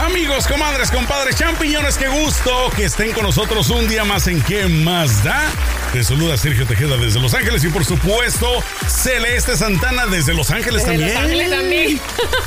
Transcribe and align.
Amigos, 0.00 0.46
comadres, 0.48 0.90
compadres, 0.90 1.36
champiñones, 1.36 1.96
qué 1.96 2.08
gusto 2.08 2.70
que 2.74 2.84
estén 2.84 3.12
con 3.12 3.22
nosotros 3.24 3.68
un 3.70 3.86
día 3.88 4.04
más 4.04 4.26
en 4.26 4.40
¿Qué 4.42 4.66
más 4.66 5.22
da? 5.22 5.42
Te 5.92 6.02
saluda 6.02 6.36
Sergio 6.36 6.66
Tejeda 6.66 6.96
desde 6.96 7.20
Los 7.20 7.34
Ángeles 7.34 7.62
y 7.64 7.68
por 7.68 7.84
supuesto 7.84 8.48
Celeste 8.88 9.56
Santana 9.56 10.06
desde 10.06 10.34
Los 10.34 10.50
Ángeles 10.50 10.84
Desde 10.84 10.98
también. 10.98 11.14
Los 11.14 11.22
Ángeles 11.22 11.50
también. 11.50 12.00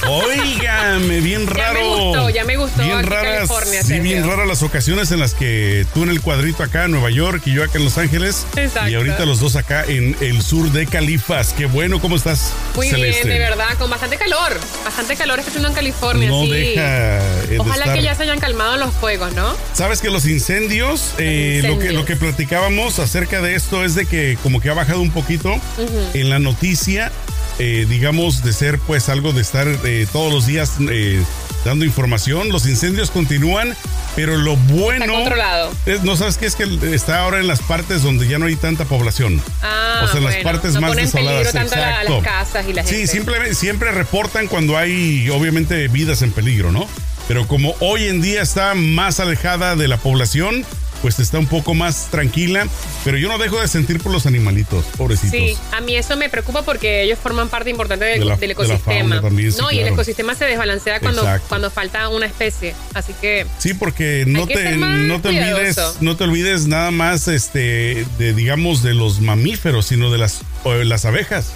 Óigame, 0.07 1.21
bien 1.21 1.47
raro. 1.47 1.73
Ya 1.79 1.83
me 1.83 1.95
gustó, 1.95 2.29
ya 2.29 2.43
me 2.43 2.57
gustó 2.57 2.83
Bien 2.83 2.97
aquí 2.97 3.09
raras, 3.09 3.33
California, 3.47 3.83
sí, 3.83 3.99
bien 3.99 4.27
raras 4.27 4.47
las 4.47 4.63
ocasiones 4.63 5.11
en 5.11 5.19
las 5.19 5.33
que 5.33 5.85
tú 5.93 6.03
en 6.03 6.09
el 6.09 6.21
cuadrito 6.21 6.63
acá 6.63 6.85
en 6.85 6.91
Nueva 6.91 7.09
York 7.11 7.43
y 7.45 7.53
yo 7.53 7.63
acá 7.63 7.77
en 7.77 7.85
Los 7.85 7.97
Ángeles. 7.97 8.45
Exacto. 8.57 8.89
Y 8.89 8.95
ahorita 8.95 9.25
los 9.25 9.39
dos 9.39 9.55
acá 9.55 9.85
en 9.87 10.17
el 10.19 10.41
sur 10.41 10.71
de 10.71 10.87
Califas. 10.87 11.53
Qué 11.53 11.67
bueno, 11.67 12.01
¿cómo 12.01 12.15
estás? 12.15 12.51
Muy 12.75 12.89
Celeste? 12.89 13.27
bien, 13.27 13.39
de 13.39 13.45
verdad, 13.47 13.77
con 13.77 13.89
bastante 13.89 14.17
calor. 14.17 14.59
Bastante 14.83 15.15
calor 15.15 15.39
está 15.39 15.49
haciendo 15.51 15.69
en 15.69 15.75
California, 15.75 16.29
No 16.29 16.41
sí. 16.41 16.49
deja 16.51 16.81
de 16.81 17.34
Ojalá 17.59 17.85
estar- 17.85 17.95
que 17.97 18.03
ya 18.03 18.15
se 18.15 18.23
hayan 18.23 18.39
calmado 18.39 18.77
los 18.77 18.93
fuegos, 18.93 19.33
¿no? 19.33 19.55
Sabes 19.73 20.01
que 20.01 20.09
los 20.09 20.25
incendios, 20.25 21.13
eh, 21.17 21.61
Lo, 21.65 21.79
que, 21.79 21.91
lo 21.91 22.05
que 22.05 22.15
platicábamos 22.15 22.99
acerca 22.99 23.41
de 23.41 23.55
esto 23.55 23.83
es 23.83 23.95
de 23.95 24.05
que 24.05 24.37
como 24.43 24.59
que 24.61 24.69
ha 24.69 24.73
bajado 24.73 25.01
un 25.01 25.11
poquito 25.11 25.53
en 26.13 26.29
la 26.29 26.39
noticia, 26.39 27.11
eh, 27.59 27.85
digamos, 27.89 28.43
de 28.43 28.53
ser 28.53 28.79
pues 28.79 29.09
algo 29.09 29.31
de 29.31 29.41
estar 29.41 29.67
eh, 29.85 30.07
todos 30.11 30.31
los 30.33 30.45
días 30.45 30.73
eh, 30.89 31.21
dando 31.63 31.85
información. 31.85 32.49
Los 32.49 32.67
incendios 32.67 33.09
continúan, 33.11 33.75
pero 34.15 34.37
lo 34.37 34.55
bueno... 34.55 35.07
controlado. 35.11 35.71
es- 35.85 36.03
no 36.03 36.15
sabes 36.15 36.37
qué 36.37 36.45
es 36.45 36.55
que 36.55 36.65
está 36.93 37.19
ahora 37.21 37.39
en 37.39 37.47
las 37.47 37.61
partes 37.61 38.03
donde 38.03 38.27
ya 38.27 38.37
no 38.39 38.45
hay 38.45 38.55
tanta 38.55 38.85
población. 38.85 39.41
Ah, 39.63 40.01
o 40.03 40.11
sea, 40.11 40.19
las 40.21 40.35
partes 40.37 40.73
no 40.73 40.81
más 40.81 40.89
pone 40.91 41.01
en 41.03 41.07
desoladas. 41.07 41.53
tanto 41.53 41.75
la- 41.75 41.89
exacto. 42.01 42.13
las 42.21 42.23
casas 42.23 42.65
y 42.69 42.73
la 42.73 42.83
gente. 42.83 42.97
Sí, 42.99 43.07
siempre, 43.07 43.55
siempre 43.55 43.91
reportan 43.91 44.47
cuando 44.47 44.77
hay, 44.77 45.29
obviamente, 45.29 45.87
vidas 45.87 46.21
en 46.21 46.31
peligro, 46.31 46.71
¿no? 46.71 46.87
Pero 47.27 47.47
como 47.47 47.75
hoy 47.79 48.05
en 48.05 48.21
día 48.21 48.41
está 48.41 48.73
más 48.75 49.19
alejada 49.19 49.75
de 49.75 49.87
la 49.87 49.97
población, 49.97 50.63
pues 51.01 51.19
está 51.19 51.37
un 51.39 51.47
poco 51.47 51.73
más 51.73 52.07
tranquila. 52.09 52.67
Pero 53.03 53.17
yo 53.17 53.27
no 53.27 53.37
dejo 53.37 53.59
de 53.59 53.67
sentir 53.67 53.99
por 53.99 54.11
los 54.11 54.25
animalitos, 54.25 54.85
pobrecitos. 54.97 55.31
Sí, 55.31 55.57
a 55.71 55.81
mí 55.81 55.95
eso 55.95 56.15
me 56.17 56.29
preocupa 56.29 56.61
porque 56.63 57.03
ellos 57.03 57.19
forman 57.21 57.49
parte 57.49 57.69
importante 57.69 58.05
de- 58.05 58.19
De 58.19 58.25
la- 58.25 58.37
del 58.37 58.51
ecosistema. 58.51 58.79
fauna 58.99 59.21
también, 59.21 59.51
sí, 59.51 59.59
no, 59.59 59.71
y 59.71 59.79
el 59.79 59.87
ecosistema 59.89 60.33
se 60.35 60.45
desbalancea 60.45 60.99
cuando, 60.99 61.21
Exacto. 61.21 61.45
cuando 61.49 61.69
falta 61.71 62.07
una 62.09 62.25
especie. 62.27 62.73
Así 62.93 63.13
que 63.19 63.45
Sí, 63.59 63.73
porque 63.73 64.23
no 64.27 64.47
te, 64.47 64.75
no 64.77 65.19
te 65.21 65.29
olvides, 65.29 65.77
no 66.01 66.15
te 66.15 66.23
olvides 66.23 66.67
nada 66.67 66.91
más 66.91 67.27
este 67.27 68.05
de 68.17 68.33
digamos 68.33 68.81
de 68.83 68.93
los 68.93 69.19
mamíferos, 69.19 69.87
sino 69.87 70.11
de 70.11 70.17
las 70.19 70.41
de 70.63 70.85
las 70.85 71.05
abejas, 71.05 71.51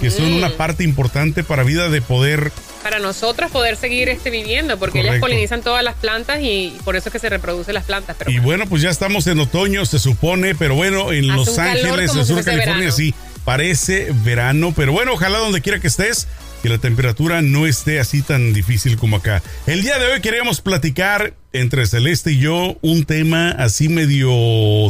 que 0.00 0.10
son 0.10 0.32
una 0.32 0.50
parte 0.50 0.82
importante 0.84 1.42
para 1.44 1.62
vida 1.62 1.88
de 1.88 2.02
poder 2.02 2.52
para 2.82 2.98
nosotros 2.98 3.50
poder 3.50 3.76
seguir 3.76 4.08
este 4.08 4.30
viviendo, 4.30 4.78
porque 4.78 5.00
ellas 5.00 5.18
polinizan 5.20 5.62
todas 5.62 5.84
las 5.84 5.96
plantas 5.96 6.40
y, 6.40 6.76
por 6.84 6.96
eso 6.96 7.08
es 7.08 7.12
que 7.12 7.18
se 7.18 7.28
reproducen 7.28 7.74
las 7.74 7.84
plantas. 7.84 8.16
Pero 8.18 8.30
Y 8.30 8.38
bueno, 8.38 8.66
pues 8.66 8.82
ya 8.82 8.90
estamos 8.90 9.26
en 9.26 9.38
otoño, 9.38 9.84
se 9.86 9.98
supone, 9.98 10.54
pero 10.54 10.74
bueno, 10.74 11.12
en 11.12 11.30
Hace 11.30 11.36
Los 11.36 11.58
Ángeles, 11.58 12.14
en 12.16 12.26
sur 12.26 12.44
California, 12.44 12.74
verano. 12.74 12.92
sí, 12.92 13.14
parece 13.44 14.08
verano, 14.24 14.72
pero 14.74 14.92
bueno, 14.92 15.12
ojalá 15.12 15.38
donde 15.38 15.60
quiera 15.60 15.80
que 15.80 15.88
estés, 15.88 16.28
que 16.62 16.68
la 16.68 16.78
temperatura 16.78 17.42
no 17.42 17.66
esté 17.66 18.00
así 18.00 18.22
tan 18.22 18.52
difícil 18.52 18.96
como 18.96 19.16
acá. 19.16 19.42
El 19.66 19.82
día 19.82 19.98
de 19.98 20.06
hoy 20.06 20.20
queríamos 20.20 20.60
platicar 20.60 21.34
entre 21.52 21.86
Celeste 21.86 22.32
y 22.32 22.38
yo 22.38 22.76
un 22.82 23.04
tema 23.04 23.50
así 23.50 23.88
medio 23.88 24.30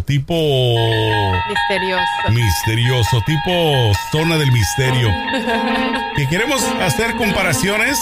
tipo 0.04 0.34
misterioso. 1.48 2.30
misterioso, 2.30 3.22
tipo 3.24 3.92
zona 4.12 4.36
del 4.36 4.52
misterio. 4.52 5.08
que 6.16 6.28
queremos 6.28 6.62
hacer 6.80 7.14
comparaciones 7.16 7.98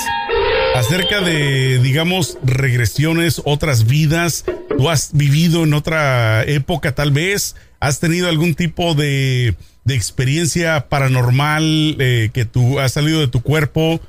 acerca 0.78 1.20
de, 1.20 1.78
digamos, 1.80 2.38
regresiones, 2.44 3.42
otras 3.44 3.86
vidas. 3.86 4.44
Tú 4.76 4.88
has 4.90 5.10
vivido 5.12 5.64
en 5.64 5.74
otra 5.74 6.44
época 6.44 6.94
tal 6.94 7.10
vez, 7.10 7.56
has 7.80 8.00
tenido 8.00 8.28
algún 8.28 8.54
tipo 8.54 8.94
de, 8.94 9.54
de 9.84 9.94
experiencia 9.94 10.88
paranormal 10.88 11.96
eh, 11.98 12.30
que 12.32 12.44
tú 12.44 12.78
has 12.78 12.92
salido 12.92 13.20
de 13.20 13.28
tu 13.28 13.42
cuerpo. 13.42 14.00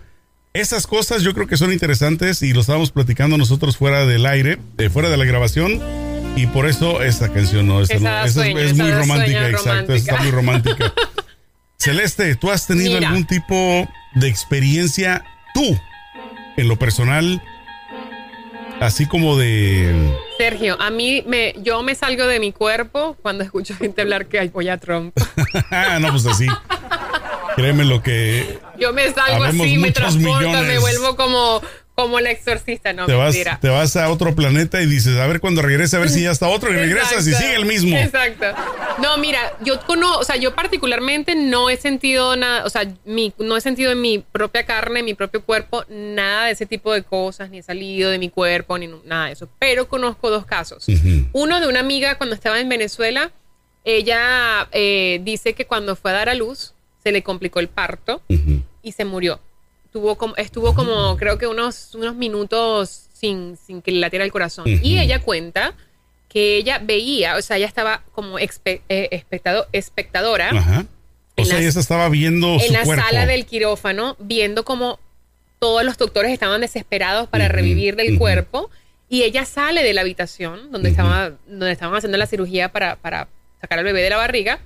Esas 0.54 0.88
cosas 0.88 1.22
yo 1.22 1.34
creo 1.34 1.48
que 1.48 1.58
son 1.58 1.72
interesantes 1.72 2.42
y 2.42 2.54
lo 2.54 2.62
estábamos 2.62 2.92
platicando 2.92 3.38
nosotros 3.38 3.78
fuera 3.78 4.06
del 4.06 4.26
aire, 4.26 4.60
eh, 4.78 4.90
fuera 4.90 5.10
de 5.10 5.18
la 5.18 5.26
grabación. 5.26 5.82
Y 6.36 6.48
por 6.48 6.68
eso 6.68 7.02
esta 7.02 7.30
canción 7.30 7.68
no, 7.68 7.82
esta 7.82 7.96
no, 7.96 8.04
da 8.04 8.26
esa 8.26 8.42
sueño, 8.42 8.60
es, 8.60 8.66
es 8.66 8.72
esa 8.74 8.84
muy 8.84 8.92
romántica, 8.92 9.50
exacto, 9.50 9.94
está 9.94 10.22
muy 10.22 10.32
romántica. 10.32 10.94
Celeste, 11.78 12.36
¿tú 12.36 12.52
has 12.52 12.68
tenido 12.68 12.96
Mira. 12.96 13.10
algún 13.10 13.26
tipo 13.26 13.88
de 14.16 14.28
experiencia 14.28 15.24
tú, 15.54 15.80
en 16.58 16.68
lo 16.68 16.78
personal, 16.78 17.42
así 18.80 19.06
como 19.08 19.38
de... 19.38 20.16
Sergio, 20.38 20.80
a 20.80 20.90
mí 20.90 21.24
me, 21.28 21.54
yo 21.62 21.84
me 21.84 21.96
salgo 21.96 22.26
de 22.28 22.40
mi 22.40 22.52
cuerpo 22.52 23.18
cuando 23.22 23.44
escucho 23.44 23.76
gente 23.76 24.02
hablar 24.02 24.28
que 24.28 24.40
apoya 24.40 24.74
a 24.74 24.78
Trump. 24.78 25.16
No, 26.00 26.10
pues 26.12 26.26
así. 26.26 26.48
Créeme 27.56 27.84
lo 27.84 28.02
que 28.02 28.60
Yo 28.78 28.94
me 28.94 29.12
salgo 29.12 29.44
así, 29.44 29.78
me 29.78 29.92
transporto, 29.92 30.48
millones. 30.48 30.68
me 30.68 30.80
vuelvo 30.80 31.16
como, 31.16 31.62
como 32.00 32.18
el 32.18 32.28
exorcista, 32.28 32.94
no 32.94 33.08
te 33.08 33.14
vas, 33.14 33.34
mentira. 33.34 33.60
te 33.62 33.68
vas 33.68 33.98
a 33.98 34.10
otro 34.10 34.34
planeta 34.34 34.82
y 34.82 34.86
dices, 34.86 35.18
a 35.18 35.28
ver 35.28 35.42
cuando 35.42 35.62
regrese, 35.62 35.98
a 35.98 36.00
ver 36.00 36.10
si 36.10 36.24
ya 36.24 36.32
está 36.32 36.48
otro 36.48 36.72
y 36.72 36.76
regresas 36.78 37.28
y 37.28 37.34
sigue 37.34 37.56
el 37.56 37.66
mismo. 37.66 37.98
Exacto. 37.98 38.46
No, 39.02 39.18
mira, 39.18 39.58
yo 39.66 39.82
conozco, 39.82 40.20
o 40.20 40.24
sea, 40.24 40.38
yo 40.38 40.56
particularmente 40.56 41.36
no 41.36 41.70
he 41.70 41.76
sentido 41.76 42.38
nada, 42.38 42.64
o 42.64 42.70
sea, 42.70 42.90
mi, 43.04 43.34
no 43.38 43.58
he 43.58 43.60
sentido 43.60 43.92
en 43.92 44.00
mi 44.00 44.20
propia 44.20 44.66
carne, 44.66 45.00
en 45.00 45.06
mi 45.08 45.14
propio 45.14 45.44
cuerpo, 45.44 45.84
nada 45.90 46.46
de 46.46 46.52
ese 46.52 46.66
tipo 46.66 46.94
de 46.94 47.04
cosas, 47.04 47.50
ni 47.50 47.58
he 47.58 47.64
salido 47.64 48.10
de 48.12 48.18
mi 48.18 48.30
cuerpo, 48.30 48.78
ni 48.78 48.88
nada 49.04 49.26
de 49.26 49.34
eso. 49.34 49.50
Pero 49.60 49.90
conozco 49.90 50.30
dos 50.30 50.46
casos. 50.46 50.86
Uno 51.34 51.60
de 51.60 51.68
una 51.68 51.82
amiga 51.82 52.18
cuando 52.18 52.34
estaba 52.34 52.62
en 52.62 52.70
Venezuela, 52.70 53.34
ella 53.84 54.70
eh, 54.72 55.20
dice 55.24 55.52
que 55.52 55.66
cuando 55.66 55.98
fue 55.98 56.12
a 56.12 56.14
dar 56.14 56.30
a 56.30 56.34
luz, 56.34 56.76
se 57.04 57.12
le 57.12 57.24
complicó 57.24 57.60
el 57.60 57.68
parto 57.68 58.22
y 58.82 58.94
se 58.94 59.04
murió. 59.04 59.42
Tuvo 59.92 60.16
como, 60.18 60.36
estuvo 60.38 60.76
como, 60.76 61.18
creo 61.18 61.38
que 61.38 61.48
unos, 61.48 61.96
unos 61.96 62.16
minutos 62.16 63.08
sin, 63.14 63.58
sin 63.58 63.82
que 63.82 63.92
le 63.92 64.00
latiera 64.00 64.24
el 64.26 64.32
corazón. 64.32 64.66
Y 64.68 65.00
ella 65.00 65.20
cuenta 65.22 65.74
que 66.28 66.58
ella 66.58 66.80
veía, 66.84 67.36
o 67.38 67.42
sea, 67.42 67.58
ella 67.58 67.66
estaba 67.66 68.04
como 68.14 68.38
expe- 68.40 68.82
eh, 68.88 69.10
espectado- 69.12 69.68
espectadora 69.72 70.50
Ajá. 70.50 70.86
O 71.36 71.44
sea, 71.46 71.56
la- 71.56 71.62
ella 71.66 71.80
estaba 71.80 72.08
viendo 72.10 72.54
en 72.56 72.60
su 72.68 72.74
la 72.74 72.84
cuerpo. 72.84 73.04
sala 73.04 73.26
del 73.26 73.46
quirófano, 73.48 74.16
viendo 74.20 74.64
como 74.64 75.00
todos 75.58 75.84
los 75.84 75.98
doctores 75.98 76.32
estaban 76.32 76.62
desesperados 76.62 77.28
para 77.28 77.48
revivir 77.48 77.96
del 77.96 78.18
cuerpo. 78.18 78.70
Y 79.10 79.24
ella 79.24 79.44
sale 79.46 79.82
de 79.84 79.94
la 79.96 80.02
habitación 80.02 80.72
donde, 80.72 80.90
estaba, 80.90 81.32
donde 81.48 81.72
estaban 81.72 81.96
haciendo 81.96 82.18
la 82.20 82.28
cirugía 82.28 82.72
para, 82.72 82.96
para 82.98 83.28
sacar 83.60 83.80
al 83.80 83.86
bebé 83.86 84.04
de 84.04 84.12
la 84.12 84.18
barriga 84.18 84.60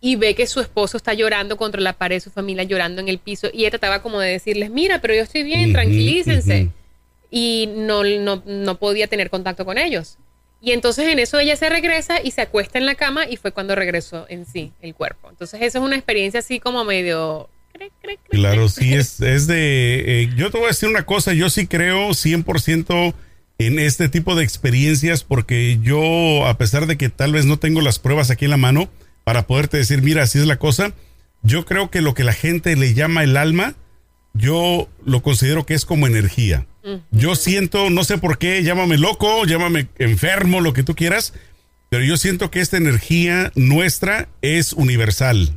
y 0.00 0.16
ve 0.16 0.34
que 0.34 0.46
su 0.46 0.60
esposo 0.60 0.96
está 0.96 1.14
llorando 1.14 1.56
contra 1.56 1.80
la 1.80 1.94
pared, 1.94 2.20
su 2.20 2.30
familia 2.30 2.64
llorando 2.64 3.00
en 3.00 3.08
el 3.08 3.18
piso. 3.18 3.48
Y 3.52 3.60
ella 3.60 3.70
trataba 3.70 4.02
como 4.02 4.20
de 4.20 4.30
decirles, 4.30 4.70
mira, 4.70 5.00
pero 5.00 5.14
yo 5.14 5.22
estoy 5.22 5.42
bien, 5.42 5.64
Ujú, 5.64 5.72
tranquilícense. 5.72 6.70
Y 7.30 7.68
no, 7.74 8.04
no, 8.04 8.42
no 8.46 8.78
podía 8.78 9.08
tener 9.08 9.30
contacto 9.30 9.64
con 9.64 9.78
ellos. 9.78 10.18
Y 10.60 10.72
entonces 10.72 11.08
en 11.08 11.18
eso 11.18 11.38
ella 11.38 11.56
se 11.56 11.68
regresa 11.68 12.20
y 12.22 12.30
se 12.30 12.40
acuesta 12.40 12.78
en 12.78 12.86
la 12.86 12.94
cama 12.94 13.28
y 13.28 13.36
fue 13.36 13.52
cuando 13.52 13.74
regresó 13.74 14.26
en 14.28 14.46
sí 14.46 14.72
el 14.80 14.94
cuerpo. 14.94 15.28
Entonces 15.30 15.60
eso 15.62 15.78
es 15.78 15.84
una 15.84 15.96
experiencia 15.96 16.40
así 16.40 16.60
como 16.60 16.84
medio... 16.84 17.48
Claro, 18.30 18.70
sí, 18.70 18.94
es, 18.94 19.20
es 19.20 19.46
de... 19.46 20.22
eh, 20.22 20.30
yo 20.34 20.50
te 20.50 20.56
voy 20.56 20.66
a 20.66 20.68
decir 20.68 20.88
una 20.88 21.04
cosa, 21.04 21.34
yo 21.34 21.50
sí 21.50 21.66
creo 21.66 22.08
100% 22.08 23.12
en 23.58 23.78
este 23.78 24.08
tipo 24.08 24.34
de 24.34 24.44
experiencias 24.44 25.24
porque 25.24 25.78
yo, 25.82 26.46
a 26.46 26.56
pesar 26.56 26.86
de 26.86 26.96
que 26.96 27.10
tal 27.10 27.32
vez 27.32 27.44
no 27.44 27.58
tengo 27.58 27.82
las 27.82 27.98
pruebas 27.98 28.30
aquí 28.30 28.46
en 28.46 28.50
la 28.50 28.56
mano 28.56 28.88
para 29.26 29.48
poderte 29.48 29.78
decir, 29.78 30.02
mira, 30.02 30.22
así 30.22 30.38
es 30.38 30.46
la 30.46 30.56
cosa, 30.56 30.92
yo 31.42 31.64
creo 31.64 31.90
que 31.90 32.00
lo 32.00 32.14
que 32.14 32.22
la 32.22 32.32
gente 32.32 32.76
le 32.76 32.94
llama 32.94 33.24
el 33.24 33.36
alma, 33.36 33.74
yo 34.34 34.88
lo 35.04 35.20
considero 35.20 35.66
que 35.66 35.74
es 35.74 35.84
como 35.84 36.06
energía. 36.06 36.64
Yo 37.10 37.34
siento, 37.34 37.90
no 37.90 38.04
sé 38.04 38.18
por 38.18 38.38
qué, 38.38 38.62
llámame 38.62 38.98
loco, 38.98 39.44
llámame 39.44 39.88
enfermo, 39.98 40.60
lo 40.60 40.72
que 40.72 40.84
tú 40.84 40.94
quieras, 40.94 41.34
pero 41.88 42.04
yo 42.04 42.16
siento 42.16 42.52
que 42.52 42.60
esta 42.60 42.76
energía 42.76 43.50
nuestra 43.56 44.28
es 44.42 44.72
universal. 44.72 45.52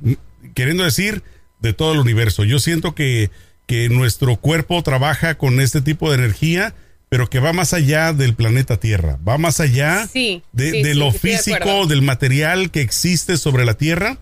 queriendo 0.56 0.84
decir 0.84 1.22
de 1.60 1.74
todo 1.74 1.94
el 1.94 2.00
universo. 2.00 2.46
Yo 2.46 2.58
siento 2.58 2.96
que, 2.96 3.30
que 3.68 3.88
nuestro 3.90 4.38
cuerpo 4.38 4.82
trabaja 4.82 5.36
con 5.36 5.60
este 5.60 5.84
tipo 5.84 6.10
de 6.10 6.18
energía, 6.18 6.74
pero 7.10 7.30
que 7.30 7.40
va 7.40 7.54
más 7.54 7.74
allá 7.74 8.14
del 8.14 8.36
planeta 8.36 8.80
Tierra, 8.80 9.18
va 9.28 9.38
más 9.38 9.60
allá 9.60 10.08
Sí, 10.08 10.44
de, 10.52 10.72
sí, 10.72 10.82
de 10.84 10.94
sí, 10.94 11.00
lo 11.00 11.12
físico, 11.12 11.88
del 11.88 12.02
material 12.04 12.70
que 12.72 12.82
existe 12.82 13.38
sobre 13.38 13.66
la 13.66 13.74
Tierra. 13.76 14.18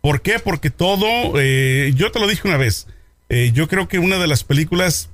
¿Por 0.00 0.22
qué? 0.22 0.38
Porque 0.38 0.70
todo, 0.70 1.06
eh, 1.38 1.92
yo 1.94 2.10
te 2.12 2.20
lo 2.20 2.26
dije 2.26 2.46
una 2.48 2.56
vez, 2.56 2.86
eh, 3.28 3.50
yo 3.54 3.68
creo 3.68 3.88
que 3.88 3.98
una 3.98 4.18
de 4.18 4.26
las 4.26 4.44
películas 4.44 5.10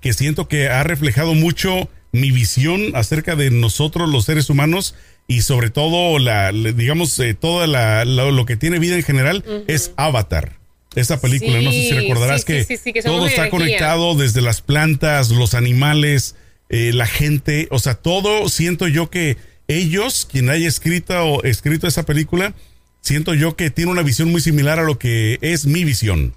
que 0.00 0.12
siento 0.12 0.48
que 0.48 0.68
ha 0.68 0.82
reflejado 0.84 1.34
mucho 1.34 1.88
mi 2.12 2.30
visión 2.30 2.94
acerca 2.94 3.34
de 3.36 3.50
nosotros 3.50 4.08
los 4.08 4.24
seres 4.24 4.48
humanos 4.50 4.94
y 5.26 5.42
sobre 5.42 5.70
todo 5.70 6.18
la, 6.18 6.52
digamos 6.52 7.18
eh, 7.18 7.34
toda 7.34 7.66
la, 7.66 8.04
la- 8.04 8.30
lo 8.30 8.46
que 8.46 8.56
tiene 8.56 8.78
vida 8.78 8.96
en 8.96 9.02
general 9.02 9.44
es 9.68 9.92
Avatar. 9.96 10.58
Esa 10.94 11.20
película, 11.20 11.60
no 11.60 11.72
sé 11.72 11.82
si 11.82 11.92
recordarás 11.92 12.42
sí, 12.42 12.46
que, 12.46 12.64
sí, 12.78 12.92
que 12.92 13.02
todo 13.02 13.26
está 13.26 13.42
energía. 13.46 13.50
conectado 13.50 14.14
desde 14.14 14.40
las 14.40 14.60
plantas, 14.60 15.30
los 15.30 15.54
animales, 15.54 16.36
eh, 16.68 16.92
la 16.94 17.06
gente, 17.06 17.68
o 17.70 17.78
sea, 17.78 17.94
todo 17.94 18.48
siento 18.48 18.86
yo 18.88 19.10
que 19.10 19.36
ellos, 19.68 20.26
quien 20.30 20.50
haya 20.50 20.68
escrito 20.68 21.14
o 21.24 21.42
escrito 21.44 21.86
esa 21.86 22.04
película, 22.04 22.54
siento 23.00 23.34
yo 23.34 23.56
que 23.56 23.70
tiene 23.70 23.90
una 23.90 24.02
visión 24.02 24.30
muy 24.30 24.40
similar 24.40 24.78
a 24.78 24.82
lo 24.84 24.98
que 24.98 25.38
es 25.42 25.66
mi 25.66 25.84
visión. 25.84 26.34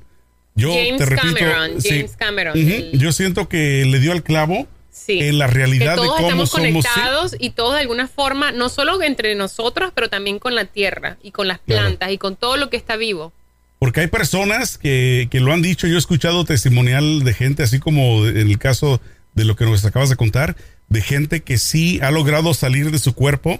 Yo 0.56 0.74
James 0.74 0.98
te 0.98 1.06
repito, 1.06 1.36
Cameron. 1.36 1.71
James 1.83 2.15
Cameron, 2.18 2.57
el- 2.57 2.98
Yo 3.00 3.12
siento 3.12 3.48
que 3.48 3.86
le 3.86 4.00
dio 4.00 4.12
al 4.12 4.24
clavo 4.24 4.68
Sí. 4.92 5.19
en 5.19 5.38
la 5.38 5.48
que 5.48 5.54
realidad 5.54 5.92
de 5.92 5.98
todos 5.98 6.15
cómo 6.15 6.27
estamos 6.27 6.50
somos. 6.50 6.65
sí. 6.68 6.71
conectados 6.74 7.36
y 7.39 7.51
todos 7.51 7.75
de 7.75 7.81
alguna 7.81 8.07
forma, 8.07 8.51
no 8.51 8.68
solo 8.69 9.01
entre 9.04 9.36
nosotros, 9.36 9.92
pero 9.94 10.09
también 10.09 10.39
con 10.39 10.56
la 10.56 10.65
tierra 10.65 11.18
y 11.21 11.30
con 11.31 11.48
las 11.48 11.59
Claro. 11.59 11.83
plantas 11.83 12.12
y 12.12 12.18
con 12.18 12.36
todo 12.36 12.57
lo 12.57 12.71
que 12.71 12.77
está 12.77 12.95
vivo. 12.95 13.31
Porque 13.80 14.02
hay 14.02 14.08
personas 14.08 14.78
que, 14.78 15.28
que 15.30 15.40
lo 15.40 15.54
han 15.54 15.62
dicho. 15.62 15.88
Yo 15.88 15.96
he 15.96 16.00
escuchado 16.00 16.46
testimonial 16.46 17.24
de 17.24 17.34
gente, 17.34 17.64
así 17.64 17.80
como 17.80 18.26
en 18.28 18.38
el 18.50 18.58
caso 18.58 19.02
de 19.36 19.46
lo 19.46 19.56
que 19.56 19.66
nos 19.66 19.86
acabas 19.86 20.10
de 20.10 20.16
contar, 20.16 20.56
de 20.90 21.02
gente 21.02 21.42
que 21.42 21.58
sí 21.58 22.00
ha 22.02 22.10
logrado 22.12 22.54
salir 22.54 22.90
de 22.90 22.98
su 22.98 23.14
cuerpo 23.14 23.60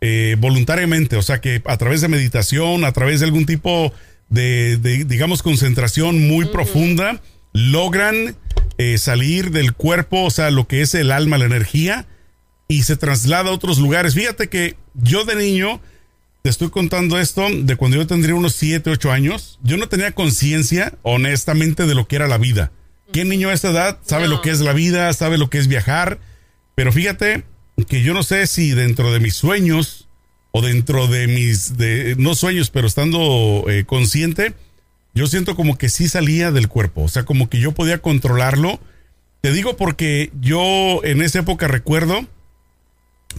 eh, 0.00 0.36
voluntariamente. 0.38 1.16
O 1.16 1.22
sea, 1.22 1.40
que 1.40 1.62
a 1.66 1.76
través 1.76 2.00
de 2.00 2.08
meditación, 2.08 2.84
a 2.84 2.92
través 2.92 3.20
de 3.20 3.26
algún 3.26 3.46
tipo 3.46 3.92
de, 4.28 4.76
de, 4.76 5.04
digamos, 5.04 5.42
concentración 5.42 6.26
muy 6.26 6.46
profunda, 6.46 7.20
logran 7.52 8.36
eh, 8.76 8.98
salir 8.98 9.52
del 9.52 9.72
cuerpo, 9.72 10.24
o 10.24 10.30
sea, 10.30 10.50
lo 10.50 10.66
que 10.66 10.82
es 10.82 10.94
el 10.94 11.12
alma, 11.12 11.38
la 11.38 11.44
energía, 11.44 12.06
y 12.66 12.82
se 12.82 12.96
traslada 12.96 13.50
a 13.50 13.52
otros 13.52 13.78
lugares. 13.78 14.14
Fíjate 14.14 14.48
que 14.48 14.76
yo 14.94 15.24
de 15.24 15.36
niño 15.36 15.80
te 16.44 16.50
estoy 16.50 16.68
contando 16.68 17.18
esto 17.18 17.46
de 17.50 17.74
cuando 17.76 17.96
yo 17.96 18.06
tendría 18.06 18.34
unos 18.34 18.54
7, 18.56 18.90
8 18.90 19.10
años. 19.12 19.58
Yo 19.62 19.78
no 19.78 19.88
tenía 19.88 20.12
conciencia, 20.12 20.92
honestamente, 21.00 21.86
de 21.86 21.94
lo 21.94 22.06
que 22.06 22.16
era 22.16 22.28
la 22.28 22.36
vida. 22.36 22.70
¿Qué 23.14 23.24
niño 23.24 23.48
a 23.48 23.54
esa 23.54 23.70
edad 23.70 23.98
sabe 24.04 24.24
No. 24.24 24.34
lo 24.34 24.42
que 24.42 24.50
es 24.50 24.60
la 24.60 24.74
vida, 24.74 25.10
sabe 25.14 25.38
lo 25.38 25.48
que 25.48 25.56
es 25.56 25.68
viajar? 25.68 26.18
Pero 26.74 26.92
fíjate 26.92 27.44
que 27.88 28.02
yo 28.02 28.12
no 28.12 28.22
sé 28.22 28.46
si 28.46 28.72
dentro 28.72 29.10
de 29.10 29.20
mis 29.20 29.32
sueños 29.32 30.06
o 30.50 30.60
dentro 30.60 31.06
de 31.06 31.28
mis, 31.28 31.78
de, 31.78 32.14
no 32.18 32.34
sueños, 32.34 32.68
pero 32.68 32.88
estando 32.88 33.64
eh, 33.70 33.84
consciente, 33.86 34.52
yo 35.14 35.26
siento 35.26 35.56
como 35.56 35.78
que 35.78 35.88
sí 35.88 36.08
salía 36.08 36.52
del 36.52 36.68
cuerpo. 36.68 37.04
O 37.04 37.08
sea, 37.08 37.24
como 37.24 37.48
que 37.48 37.58
yo 37.58 37.72
podía 37.72 38.02
controlarlo. 38.02 38.80
Te 39.40 39.50
digo 39.50 39.78
porque 39.78 40.30
yo 40.42 41.02
en 41.04 41.22
esa 41.22 41.38
época 41.38 41.68
recuerdo 41.68 42.26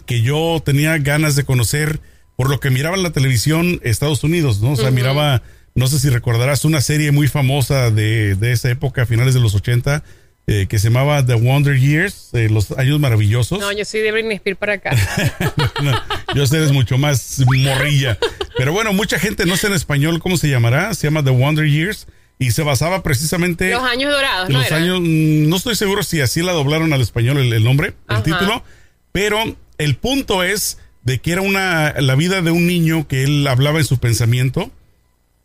que 0.07 0.23
yo 0.23 0.59
tenía 0.65 0.97
ganas 0.97 1.35
de 1.35 1.43
conocer 1.43 1.99
por 2.35 2.49
lo 2.49 2.59
que 2.59 2.69
miraba 2.69 2.95
en 2.95 3.03
la 3.03 3.11
televisión 3.11 3.79
Estados 3.83 4.23
Unidos, 4.23 4.61
¿no? 4.61 4.71
O 4.71 4.75
sea, 4.75 4.91
miraba, 4.91 5.41
no 5.73 5.87
sé 5.87 5.99
si 5.99 6.09
recordarás 6.09 6.65
una 6.65 6.81
serie 6.81 7.11
muy 7.11 7.27
famosa 7.27 7.91
de, 7.91 8.35
de 8.35 8.51
esa 8.51 8.69
época, 8.69 9.03
a 9.03 9.05
finales 9.05 9.33
de 9.33 9.39
los 9.39 9.55
80, 9.55 10.03
eh, 10.47 10.67
que 10.69 10.77
se 10.77 10.89
llamaba 10.89 11.25
The 11.25 11.33
Wonder 11.33 11.79
Years, 11.79 12.29
eh, 12.33 12.49
los 12.49 12.71
años 12.73 12.99
maravillosos. 12.99 13.59
No, 13.59 13.71
yo 13.71 13.83
soy 13.83 14.01
de 14.01 14.11
Britney 14.11 14.35
Spears 14.35 14.59
para 14.59 14.73
acá. 14.73 14.91
No, 15.81 15.91
yo 16.35 16.45
sé, 16.47 16.57
eres 16.57 16.71
mucho 16.71 16.97
más 16.97 17.41
morrilla. 17.47 18.17
Pero 18.57 18.71
bueno, 18.71 18.93
mucha 18.93 19.19
gente 19.19 19.45
no 19.45 19.57
sé 19.57 19.67
en 19.67 19.73
español 19.73 20.19
cómo 20.19 20.37
se 20.37 20.47
llamará, 20.47 20.93
se 20.93 21.07
llama 21.07 21.23
The 21.23 21.31
Wonder 21.31 21.67
Years 21.67 22.07
y 22.37 22.51
se 22.51 22.63
basaba 22.63 23.01
precisamente 23.01 23.71
Los 23.71 23.83
años 23.83 24.11
dorados, 24.11 24.49
¿no? 24.49 24.59
los 24.59 24.71
años, 24.71 24.99
mm, 25.01 25.49
no 25.49 25.55
estoy 25.55 25.75
seguro 25.75 26.03
si 26.03 26.21
así 26.21 26.41
la 26.41 26.51
doblaron 26.51 26.93
al 26.93 27.01
español 27.01 27.37
el, 27.37 27.51
el 27.51 27.63
nombre, 27.63 27.93
el 28.09 28.23
título, 28.23 28.63
pero 29.11 29.39
el 29.77 29.95
punto 29.95 30.43
es 30.43 30.77
de 31.05 31.19
que 31.19 31.31
era 31.31 31.41
una 31.41 31.93
la 32.01 32.15
vida 32.15 32.41
de 32.41 32.51
un 32.51 32.67
niño 32.67 33.07
que 33.07 33.23
él 33.23 33.47
hablaba 33.47 33.79
en 33.79 33.85
su 33.85 33.99
pensamiento 33.99 34.69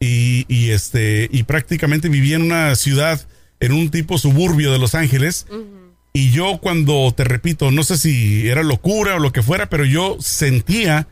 y, 0.00 0.46
y, 0.48 0.70
este 0.70 1.28
y 1.30 1.44
prácticamente 1.44 2.08
vivía 2.08 2.36
en 2.36 2.42
una 2.42 2.74
ciudad 2.74 3.20
en 3.60 3.72
un 3.72 3.90
tipo 3.90 4.18
suburbio 4.18 4.72
de 4.72 4.78
Los 4.78 4.96
Ángeles 4.96 5.46
y 6.12 6.30
yo 6.30 6.58
cuando 6.60 7.12
te 7.14 7.22
repito 7.24 7.70
no 7.70 7.84
sé 7.84 7.98
si 7.98 8.48
era 8.48 8.64
locura 8.64 9.16
o 9.16 9.18
lo 9.20 9.32
que 9.32 9.42
fuera 9.42 9.68
pero 9.68 9.84
yo 9.84 10.16
sentía 10.18 11.06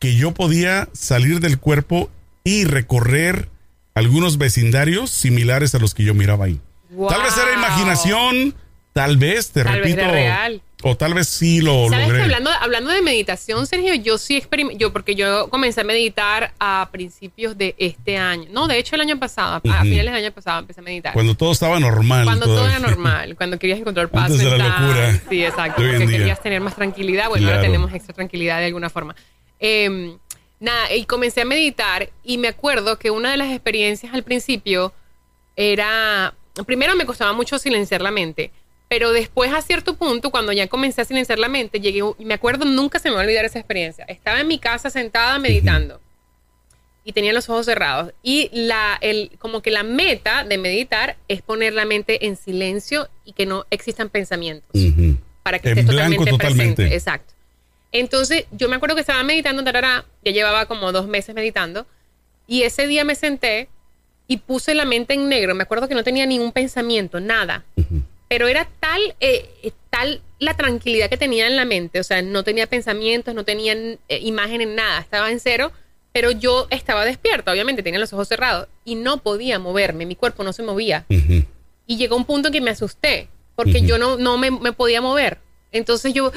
que 0.00 0.16
yo 0.16 0.34
podía 0.34 0.88
salir 0.92 1.38
del 1.38 1.58
cuerpo 1.58 2.10
y 2.42 2.64
recorrer 2.64 3.48
algunos 3.94 4.38
vecindarios 4.38 5.10
similares 5.10 5.74
a 5.74 5.78
los 5.78 5.94
que 5.94 6.02
yo 6.04 6.12
miraba 6.12 6.46
ahí. 6.46 6.60
Tal 7.08 7.22
vez 7.22 7.36
era 7.36 7.54
imaginación, 7.54 8.54
tal 8.92 9.16
vez, 9.16 9.50
te 9.50 9.62
Tal 9.62 9.74
vez 9.74 9.82
repito, 9.82 10.00
era 10.00 10.12
real. 10.12 10.62
O 10.82 10.96
tal 10.96 11.14
vez 11.14 11.28
sí 11.28 11.60
lo 11.60 11.88
¿Sabes 11.88 12.06
logré. 12.08 12.18
que 12.18 12.22
hablando, 12.24 12.50
hablando 12.50 12.90
de 12.90 13.02
meditación, 13.02 13.66
Sergio, 13.66 13.94
yo 13.94 14.18
sí 14.18 14.36
experimenté, 14.36 14.78
yo 14.82 14.92
porque 14.92 15.14
yo 15.14 15.48
comencé 15.48 15.80
a 15.80 15.84
meditar 15.84 16.52
a 16.58 16.88
principios 16.92 17.56
de 17.56 17.74
este 17.78 18.16
año. 18.16 18.48
No, 18.50 18.66
de 18.68 18.78
hecho 18.78 18.94
el 18.96 19.00
año 19.00 19.18
pasado, 19.18 19.54
a- 19.56 19.60
finales 19.60 20.12
del 20.14 20.24
año 20.24 20.32
pasado 20.32 20.60
empecé 20.60 20.80
a 20.80 20.82
meditar. 20.82 21.12
Cuando 21.14 21.34
todo 21.34 21.52
estaba 21.52 21.78
normal. 21.80 22.24
Cuando 22.24 22.46
todo 22.46 22.66
era 22.68 22.78
normal, 22.78 23.34
cuando 23.36 23.58
querías 23.58 23.78
encontrar 23.78 24.08
paz 24.08 24.24
Antes 24.30 24.38
de 24.38 24.44
la 24.44 24.64
mental. 24.64 24.82
locura 24.88 25.20
Sí, 25.30 25.44
exacto, 25.44 25.82
porque 25.82 26.06
querías 26.06 26.42
tener 26.42 26.60
más 26.60 26.74
tranquilidad. 26.74 27.28
Bueno, 27.28 27.46
ahora 27.46 27.58
Claro. 27.60 27.72
tenemos 27.72 27.94
extra 27.94 28.14
tranquilidad 28.14 28.58
de 28.58 28.66
alguna 28.66 28.90
forma. 28.90 29.14
Eh, 29.60 30.16
nada, 30.60 30.92
y 30.94 31.04
comencé 31.04 31.42
a 31.42 31.44
meditar 31.44 32.10
y 32.24 32.38
me 32.38 32.48
acuerdo 32.48 32.98
que 32.98 33.10
una 33.10 33.30
de 33.30 33.36
las 33.36 33.50
experiencias 33.50 34.12
al 34.14 34.22
principio 34.22 34.92
era, 35.56 36.34
primero 36.66 36.94
me 36.96 37.04
costaba 37.06 37.32
mucho 37.32 37.58
silenciar 37.58 38.00
la 38.00 38.10
mente, 38.10 38.50
pero 38.92 39.10
después 39.10 39.50
a 39.54 39.62
cierto 39.62 39.96
punto, 39.96 40.30
cuando 40.30 40.52
ya 40.52 40.66
comencé 40.66 41.00
a 41.00 41.06
silenciar 41.06 41.38
la 41.38 41.48
mente, 41.48 41.80
llegué, 41.80 42.02
y 42.18 42.26
me 42.26 42.34
acuerdo, 42.34 42.66
nunca 42.66 42.98
se 42.98 43.08
me 43.08 43.14
va 43.14 43.22
a 43.22 43.24
olvidar 43.24 43.46
esa 43.46 43.58
experiencia. 43.58 44.04
Estaba 44.04 44.38
en 44.38 44.46
mi 44.46 44.58
casa 44.58 44.90
sentada 44.90 45.38
meditando 45.38 45.98
y 47.02 47.14
tenía 47.14 47.32
los 47.32 47.48
ojos 47.48 47.64
cerrados. 47.64 48.12
Y 48.22 48.50
la, 48.52 48.98
el, 49.00 49.30
como 49.38 49.62
que 49.62 49.70
la 49.70 49.82
meta 49.82 50.44
de 50.44 50.58
meditar 50.58 51.16
es 51.26 51.40
poner 51.40 51.72
la 51.72 51.86
mente 51.86 52.26
en 52.26 52.36
silencio 52.36 53.08
y 53.24 53.32
que 53.32 53.46
no 53.46 53.64
existan 53.70 54.10
pensamientos 54.10 54.68
Ujú. 54.74 55.16
para 55.42 55.58
que 55.58 55.70
En 55.70 55.78
esté 55.78 55.90
blanco 55.90 56.26
totalmente, 56.26 56.30
totalmente. 56.30 56.74
presente. 56.74 56.94
Exacto. 56.94 57.32
Entonces, 57.92 58.44
yo 58.50 58.68
me 58.68 58.76
acuerdo 58.76 58.94
que 58.94 59.00
estaba 59.00 59.22
meditando, 59.22 59.64
tarara, 59.64 60.04
ya 60.22 60.32
llevaba 60.32 60.66
como 60.66 60.92
dos 60.92 61.08
meses 61.08 61.34
meditando, 61.34 61.86
y 62.46 62.64
ese 62.64 62.86
día 62.86 63.06
me 63.06 63.14
senté 63.14 63.70
y 64.28 64.36
puse 64.36 64.74
la 64.74 64.84
mente 64.84 65.14
en 65.14 65.30
negro. 65.30 65.54
Me 65.54 65.62
acuerdo 65.62 65.88
que 65.88 65.94
no 65.94 66.04
tenía 66.04 66.26
ningún 66.26 66.52
pensamiento, 66.52 67.20
nada. 67.20 67.64
Pero 68.32 68.48
era 68.48 68.66
tal, 68.80 68.98
eh, 69.20 69.44
eh, 69.62 69.72
tal 69.90 70.22
la 70.38 70.54
tranquilidad 70.56 71.10
que 71.10 71.18
tenía 71.18 71.46
en 71.46 71.54
la 71.54 71.66
mente, 71.66 72.00
o 72.00 72.02
sea, 72.02 72.22
no 72.22 72.44
tenía 72.44 72.66
pensamientos, 72.66 73.34
no 73.34 73.44
tenía 73.44 73.74
eh, 73.74 73.98
imágenes, 74.22 74.68
nada, 74.68 75.00
estaba 75.00 75.30
en 75.30 75.38
cero, 75.38 75.70
pero 76.14 76.30
yo 76.30 76.66
estaba 76.70 77.04
despierta, 77.04 77.52
obviamente 77.52 77.82
tenía 77.82 78.00
los 78.00 78.10
ojos 78.14 78.28
cerrados 78.28 78.68
y 78.86 78.94
no 78.94 79.18
podía 79.18 79.58
moverme, 79.58 80.06
mi 80.06 80.16
cuerpo 80.16 80.44
no 80.44 80.54
se 80.54 80.62
movía. 80.62 81.04
Ujú. 81.10 81.44
Y 81.86 81.98
llegó 81.98 82.16
un 82.16 82.24
punto 82.24 82.48
en 82.48 82.54
que 82.54 82.62
me 82.62 82.70
asusté, 82.70 83.28
porque 83.54 83.80
Ujú. 83.80 83.86
yo 83.86 83.98
no, 83.98 84.16
no 84.16 84.38
me, 84.38 84.50
me 84.50 84.72
podía 84.72 85.02
mover. 85.02 85.36
Entonces 85.70 86.14
yo 86.14 86.32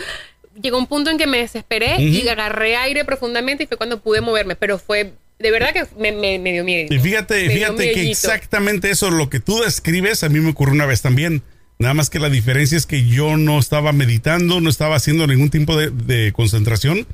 llegó 0.62 0.78
un 0.78 0.88
punto 0.88 1.10
en 1.12 1.18
que 1.18 1.28
me 1.28 1.38
desesperé 1.38 1.96
y 2.02 2.20
Ujú. 2.24 2.30
agarré 2.30 2.76
aire 2.76 3.06
profundamente 3.06 3.64
y 3.64 3.68
fue 3.68 3.78
cuando 3.78 4.02
pude 4.02 4.20
moverme, 4.20 4.58
pero 4.58 4.80
fue 4.80 5.14
de 5.40 5.50
verdad 5.52 5.72
que 5.72 5.86
me, 5.98 6.12
me- 6.12 6.40
me 6.40 6.52
dio 6.52 6.66
miedo. 6.66 6.94
Y 6.94 7.00
fíjate, 7.00 7.50
fíjate 7.50 7.94
que 7.94 8.12
exactamente 8.12 8.90
eso, 8.90 9.10
lo 9.12 9.30
que 9.30 9.40
tú 9.40 9.62
describes, 9.62 10.26
a 10.26 10.30
mí 10.30 10.42
me 10.42 10.50
ocurrió 10.50 10.74
una 10.74 10.86
vez 10.86 11.02
también. 11.02 11.42
Nada 11.80 11.94
más 11.94 12.10
que 12.10 12.20
la 12.20 12.30
diferencia 12.30 12.78
es 12.78 12.86
que 12.86 13.06
yo 13.06 13.36
no 13.38 13.60
estaba 13.60 13.92
meditando, 13.92 14.62
no 14.62 14.70
estaba 14.70 14.96
haciendo 14.96 15.28
ningún 15.28 15.50
tipo 15.50 15.76
de, 15.78 15.90
de 15.92 16.32
concentración, 16.32 17.06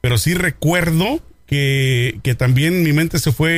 pero 0.00 0.16
sí 0.18 0.34
recuerdo 0.34 1.20
que, 1.46 2.18
que 2.22 2.34
también 2.34 2.82
mi 2.82 2.92
mente 2.92 3.18
se 3.18 3.30
fue 3.32 3.50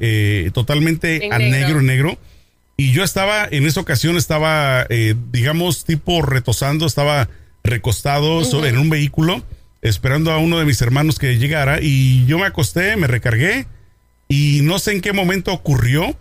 eh, 0.00 0.50
totalmente 0.52 1.24
En 1.24 1.32
a 1.32 1.38
negro. 1.38 1.58
negro, 1.58 1.82
negro. 1.82 2.18
Y 2.76 2.92
yo 2.92 3.02
estaba, 3.04 3.46
en 3.50 3.66
esa 3.66 3.80
ocasión 3.80 4.16
estaba, 4.16 4.86
eh, 4.90 5.14
digamos, 5.32 5.84
tipo 5.84 6.22
retosando, 6.22 6.86
estaba 6.86 7.28
recostado 7.62 8.44
sobre- 8.44 8.68
en 8.70 8.78
un 8.78 8.90
vehículo, 8.90 9.42
esperando 9.80 10.32
a 10.32 10.38
uno 10.38 10.58
de 10.58 10.64
mis 10.64 10.80
hermanos 10.82 11.18
que 11.18 11.38
llegara. 11.38 11.78
Y 11.80 12.26
yo 12.26 12.38
me 12.38 12.46
acosté, 12.46 12.96
me 12.96 13.06
recargué 13.06 13.66
y 14.28 14.60
no 14.62 14.78
sé 14.78 14.92
en 14.92 15.00
qué 15.00 15.12
momento 15.12 15.52
ocurrió, 15.52 16.16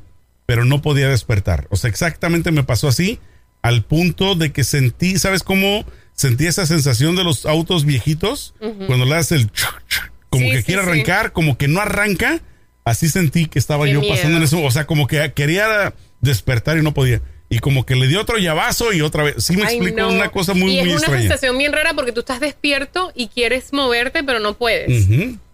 pero 0.45 0.63
no 0.63 0.81
podía 0.81 1.09
despertar. 1.09 1.67
O 1.69 1.75
sea, 1.75 1.89
exactamente 1.89 2.51
me 2.51 2.63
pasó 2.63 2.87
así, 2.87 3.19
al 3.63 3.83
punto 3.83 4.35
de 4.35 4.51
que 4.51 4.63
sentí, 4.63 5.17
¿sabes 5.17 5.41
cómo? 5.41 5.83
Sentí 6.13 6.45
esa 6.45 6.67
sensación 6.67 7.15
de 7.15 7.23
los 7.23 7.47
autos 7.47 7.85
viejitos, 7.85 8.53
cuando 8.85 9.05
le 9.05 9.15
das 9.15 9.31
el... 9.31 9.51
chuc, 9.51 9.73
chuc, 9.87 10.11
como 10.29 10.45
Sí, 10.45 10.51
que 10.51 10.57
sí, 10.59 10.63
quiere 10.65 10.83
sí. 10.83 10.87
arrancar, 10.89 11.31
como 11.31 11.57
que 11.57 11.67
no 11.67 11.79
arranca, 11.81 12.39
Así 12.85 13.07
sentí 13.07 13.45
que 13.45 13.59
estaba 13.59 13.85
Qué 13.85 13.93
yo 13.93 14.01
miedo. 14.01 14.13
pasando 14.13 14.35
en 14.37 14.43
eso. 14.43 14.61
O 14.61 14.69
sea, 14.69 14.85
como 14.85 15.07
que 15.07 15.31
quería 15.33 15.93
despertar 16.19 16.77
y 16.77 16.81
no 16.81 16.93
podía. 16.93 17.21
Y 17.47 17.59
como 17.59 17.85
que 17.85 17.95
le 17.95 18.07
dio 18.09 18.19
otro 18.19 18.37
llavazo 18.37 18.91
y 18.91 18.99
otra 18.99 19.23
vez. 19.23 19.35
Sí 19.41 19.55
me 19.55 19.63
Ay, 19.63 19.75
explico, 19.77 20.01
no. 20.01 20.09
una 20.09 20.27
cosa 20.31 20.53
muy, 20.53 20.73
y 20.73 20.79
es 20.79 20.83
muy 20.83 20.91
una 20.91 20.97
extraña. 20.99 21.21
sensación 21.21 21.57
bien 21.57 21.71
rara 21.71 21.93
porque 21.93 22.11
tú 22.11 22.19
estás 22.19 22.41
despierto 22.41 23.13
y 23.15 23.27
quieres 23.29 23.71
moverte, 23.71 24.21
pero 24.25 24.39
no 24.41 24.55
puedes. 24.57 25.07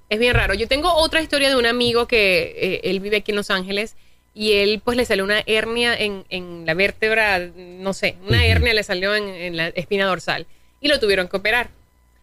Es 0.09 0.17
bien 0.19 0.33
raro. 0.33 0.55
Yo 0.55 0.67
tengo 0.67 0.91
otra 0.91 1.21
historia 1.21 1.49
de 1.49 1.55
un 1.55 1.67
amigo 1.67 2.07
que 2.07 2.55
eh, 2.57 2.81
él 2.85 2.99
vive 2.99 3.17
aquí 3.17 3.31
en 3.31 3.35
Los 3.35 3.51
Ángeles 3.51 3.95
y 4.33 4.53
él 4.53 4.81
pues 4.83 4.95
le 4.97 5.05
salió 5.05 5.23
una 5.23 5.41
hernia 5.45 5.93
en, 5.95 6.25
en 6.29 6.65
la 6.65 6.73
vértebra, 6.73 7.39
no 7.39 7.93
sé, 7.93 8.15
una 8.27 8.45
hernia 8.45 8.73
le 8.73 8.83
salió 8.83 9.15
en, 9.15 9.27
en 9.27 9.57
la 9.57 9.67
espina 9.69 10.05
dorsal 10.05 10.45
y 10.81 10.87
lo 10.87 10.99
tuvieron 10.99 11.27
que 11.27 11.37
operar. 11.37 11.69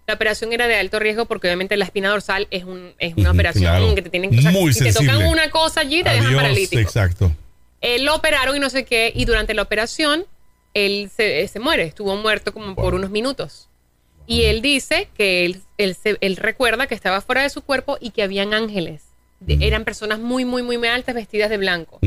La 0.06 0.14
operación 0.14 0.52
era 0.52 0.68
de 0.68 0.76
alto 0.76 1.00
riesgo 1.00 1.24
porque 1.26 1.48
obviamente 1.48 1.76
la 1.76 1.84
espina 1.84 2.08
dorsal 2.10 2.46
es, 2.52 2.62
un, 2.64 2.94
es 2.98 3.14
una 3.16 3.30
operación 3.32 3.64
claro. 3.64 3.94
que 3.94 4.02
te 4.02 4.10
tienen 4.10 4.30
que... 4.30 4.38
o 4.38 4.42
sea, 4.42 4.50
Muy 4.52 4.72
si 4.72 4.84
te 4.84 4.92
tocan 4.92 5.26
una 5.26 5.50
cosa 5.50 5.80
allí 5.80 6.02
te 6.04 6.10
dejan 6.10 6.34
paralítico. 6.36 6.80
exacto. 6.80 7.32
Él 7.80 8.04
lo 8.04 8.14
operaron 8.14 8.56
y 8.56 8.60
no 8.60 8.70
sé 8.70 8.84
qué, 8.84 9.12
y 9.14 9.24
durante 9.24 9.52
la 9.52 9.62
operación 9.62 10.24
él 10.74 11.10
se, 11.14 11.40
eh, 11.42 11.48
se 11.48 11.58
muere, 11.58 11.82
estuvo 11.84 12.14
muerto 12.16 12.52
como 12.54 12.74
por 12.76 12.94
unos 12.94 13.10
minutos. 13.10 13.68
Y 14.28 14.42
él 14.44 14.60
dice 14.62 15.08
que 15.16 15.44
él, 15.44 15.60
él, 15.78 15.94
se- 15.94 16.18
él 16.20 16.36
recuerda 16.36 16.86
que 16.86 16.94
estaba 16.94 17.20
fuera 17.20 17.42
de 17.42 17.50
su 17.50 17.62
cuerpo 17.62 17.96
y 18.00 18.10
que 18.10 18.22
habían 18.22 18.54
ángeles. 18.54 19.02
De- 19.40 19.58
Eran 19.66 19.84
personas 19.84 20.18
muy, 20.18 20.44
muy, 20.44 20.62
muy, 20.62 20.76
altas 20.86 21.14
vestidas 21.14 21.50
de 21.50 21.56
blanco. 21.58 21.98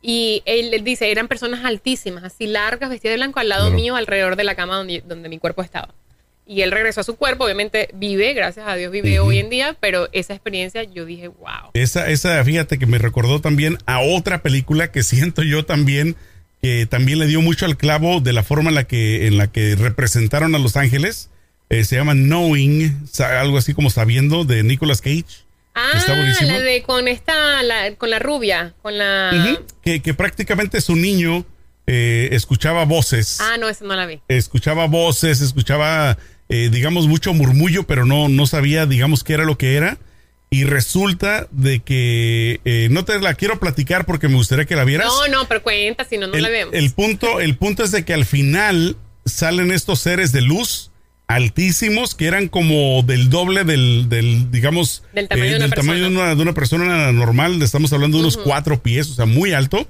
Y 0.00 0.42
él, 0.46 0.72
él 0.72 0.84
dice, 0.84 1.10
eran 1.10 1.26
personas 1.28 1.64
altísimas, 1.64 2.22
así 2.24 2.46
largas, 2.46 2.88
vestidas 2.90 3.14
de 3.14 3.16
blanco, 3.18 3.40
al 3.40 3.48
lado 3.48 3.64
Claro. 3.66 3.76
mío, 3.76 3.96
alrededor 3.96 4.36
de 4.36 4.44
la 4.44 4.54
cama 4.54 4.76
donde, 4.76 5.02
donde 5.06 5.28
mi 5.28 5.38
cuerpo 5.38 5.62
estaba. 5.62 5.92
Y 6.46 6.62
él 6.62 6.70
regresó 6.70 7.00
a 7.02 7.04
su 7.04 7.16
cuerpo, 7.16 7.44
obviamente 7.44 7.90
vive, 7.94 8.32
gracias 8.32 8.66
a 8.66 8.74
Dios 8.76 8.90
vive 8.90 9.18
hoy 9.20 9.38
en 9.38 9.50
día, 9.50 9.76
pero 9.80 10.08
esa 10.12 10.32
experiencia 10.34 10.82
yo 10.84 11.04
dije, 11.04 11.28
wow. 11.28 11.70
Esa, 11.74 12.08
esa, 12.08 12.42
fíjate 12.44 12.78
que 12.78 12.86
me 12.86 12.96
recordó 12.98 13.40
también 13.40 13.76
a 13.86 14.00
otra 14.00 14.40
película 14.40 14.90
que 14.92 15.02
siento 15.02 15.42
yo 15.42 15.64
también, 15.66 16.14
que 16.62 16.86
también 16.86 17.18
le 17.18 17.26
dio 17.26 17.42
mucho 17.42 17.66
al 17.66 17.76
clavo 17.76 18.20
de 18.20 18.32
la 18.32 18.44
forma 18.44 18.70
en 18.70 18.76
la 18.76 18.84
que, 18.84 19.26
en 19.26 19.36
la 19.36 19.48
que 19.48 19.74
representaron 19.76 20.54
a 20.54 20.58
Los 20.58 20.76
Ángeles. 20.76 21.28
Eh, 21.70 21.84
se 21.84 21.96
llama 21.96 22.14
Knowing, 22.14 23.08
algo 23.18 23.58
así 23.58 23.74
como 23.74 23.90
sabiendo, 23.90 24.44
de 24.44 24.62
Nicolas 24.62 25.02
Cage. 25.02 25.26
Ah, 25.80 25.92
Está 25.96 26.14
buenísimo. 26.16 26.50
la 26.50 26.58
de 26.60 26.82
con 26.82 27.06
esta, 27.06 27.62
la, 27.62 27.94
con 27.94 28.10
la 28.10 28.18
rubia, 28.18 28.74
con 28.82 28.98
la... 28.98 29.60
Que, 29.80 30.02
que 30.02 30.12
prácticamente 30.12 30.80
su 30.80 30.96
niño 30.96 31.44
eh, 31.86 32.30
escuchaba 32.32 32.84
voces. 32.84 33.40
Ah, 33.40 33.56
no, 33.58 33.68
esa 33.68 33.84
no 33.84 33.94
la 33.94 34.06
vi. 34.06 34.20
escuchaba 34.26 34.86
voces, 34.88 35.40
escuchaba, 35.40 36.18
eh, 36.48 36.68
digamos, 36.72 37.06
mucho 37.06 37.32
murmullo, 37.32 37.84
pero 37.84 38.04
no, 38.04 38.28
no 38.28 38.46
sabía, 38.46 38.86
digamos, 38.86 39.22
qué 39.22 39.34
era 39.34 39.44
lo 39.44 39.56
que 39.56 39.76
era. 39.76 39.98
Y 40.50 40.64
resulta 40.64 41.46
de 41.52 41.80
que 41.80 42.60
eh, 42.64 42.88
no 42.90 43.04
te 43.04 43.18
la 43.20 43.34
quiero 43.34 43.60
platicar 43.60 44.04
porque 44.04 44.28
me 44.28 44.34
gustaría 44.34 44.64
que 44.64 44.74
la 44.76 44.84
vieras. 44.84 45.06
No, 45.06 45.28
no, 45.28 45.46
pero 45.48 45.62
cuenta, 45.62 46.04
si 46.04 46.18
no, 46.18 46.26
no 46.26 46.34
el, 46.34 46.42
la 46.42 46.48
vemos. 46.48 46.74
el 46.74 46.90
punto, 46.92 47.40
el 47.40 47.56
punto 47.56 47.84
es 47.84 47.92
de 47.92 48.04
que 48.04 48.14
al 48.14 48.24
final 48.24 48.96
salen 49.26 49.70
estos 49.70 50.00
seres 50.00 50.32
de 50.32 50.40
luz 50.40 50.90
altísimos 51.28 52.14
que 52.14 52.26
eran 52.26 52.48
como 52.48 53.02
del 53.02 53.28
doble 53.30 53.64
del, 53.64 54.08
del 54.08 54.50
digamos, 54.50 55.04
eh, 55.12 55.26
Del 55.26 55.28
tamaño 55.28 55.50
de 55.50 55.56
una 55.56 55.64
del 55.66 55.74
tamaño 55.74 55.98
de 55.98 56.04
persona. 56.08 56.24
una, 56.24 56.34
de 56.34 56.42
una 56.42 56.54
persona 56.54 57.12
normal. 57.12 57.62
Estamos 57.62 57.92
hablando 57.92 58.16
de 58.16 58.22
unos 58.24 58.36
cuatro 58.38 58.82
pies, 58.82 59.08
o 59.10 59.14
sea, 59.14 59.26
muy 59.26 59.52
alto. 59.52 59.86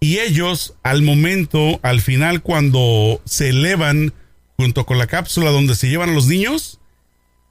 Y 0.00 0.18
ellos, 0.18 0.74
al 0.82 1.02
momento, 1.02 1.80
al 1.82 2.00
final, 2.02 2.42
cuando 2.42 3.22
se 3.24 3.48
elevan 3.50 4.12
junto 4.58 4.84
con 4.86 4.98
la 4.98 5.06
cápsula 5.06 5.50
donde 5.50 5.74
se 5.74 5.88
llevan 5.88 6.10
a 6.10 6.12
los 6.14 6.26
niños, 6.26 6.80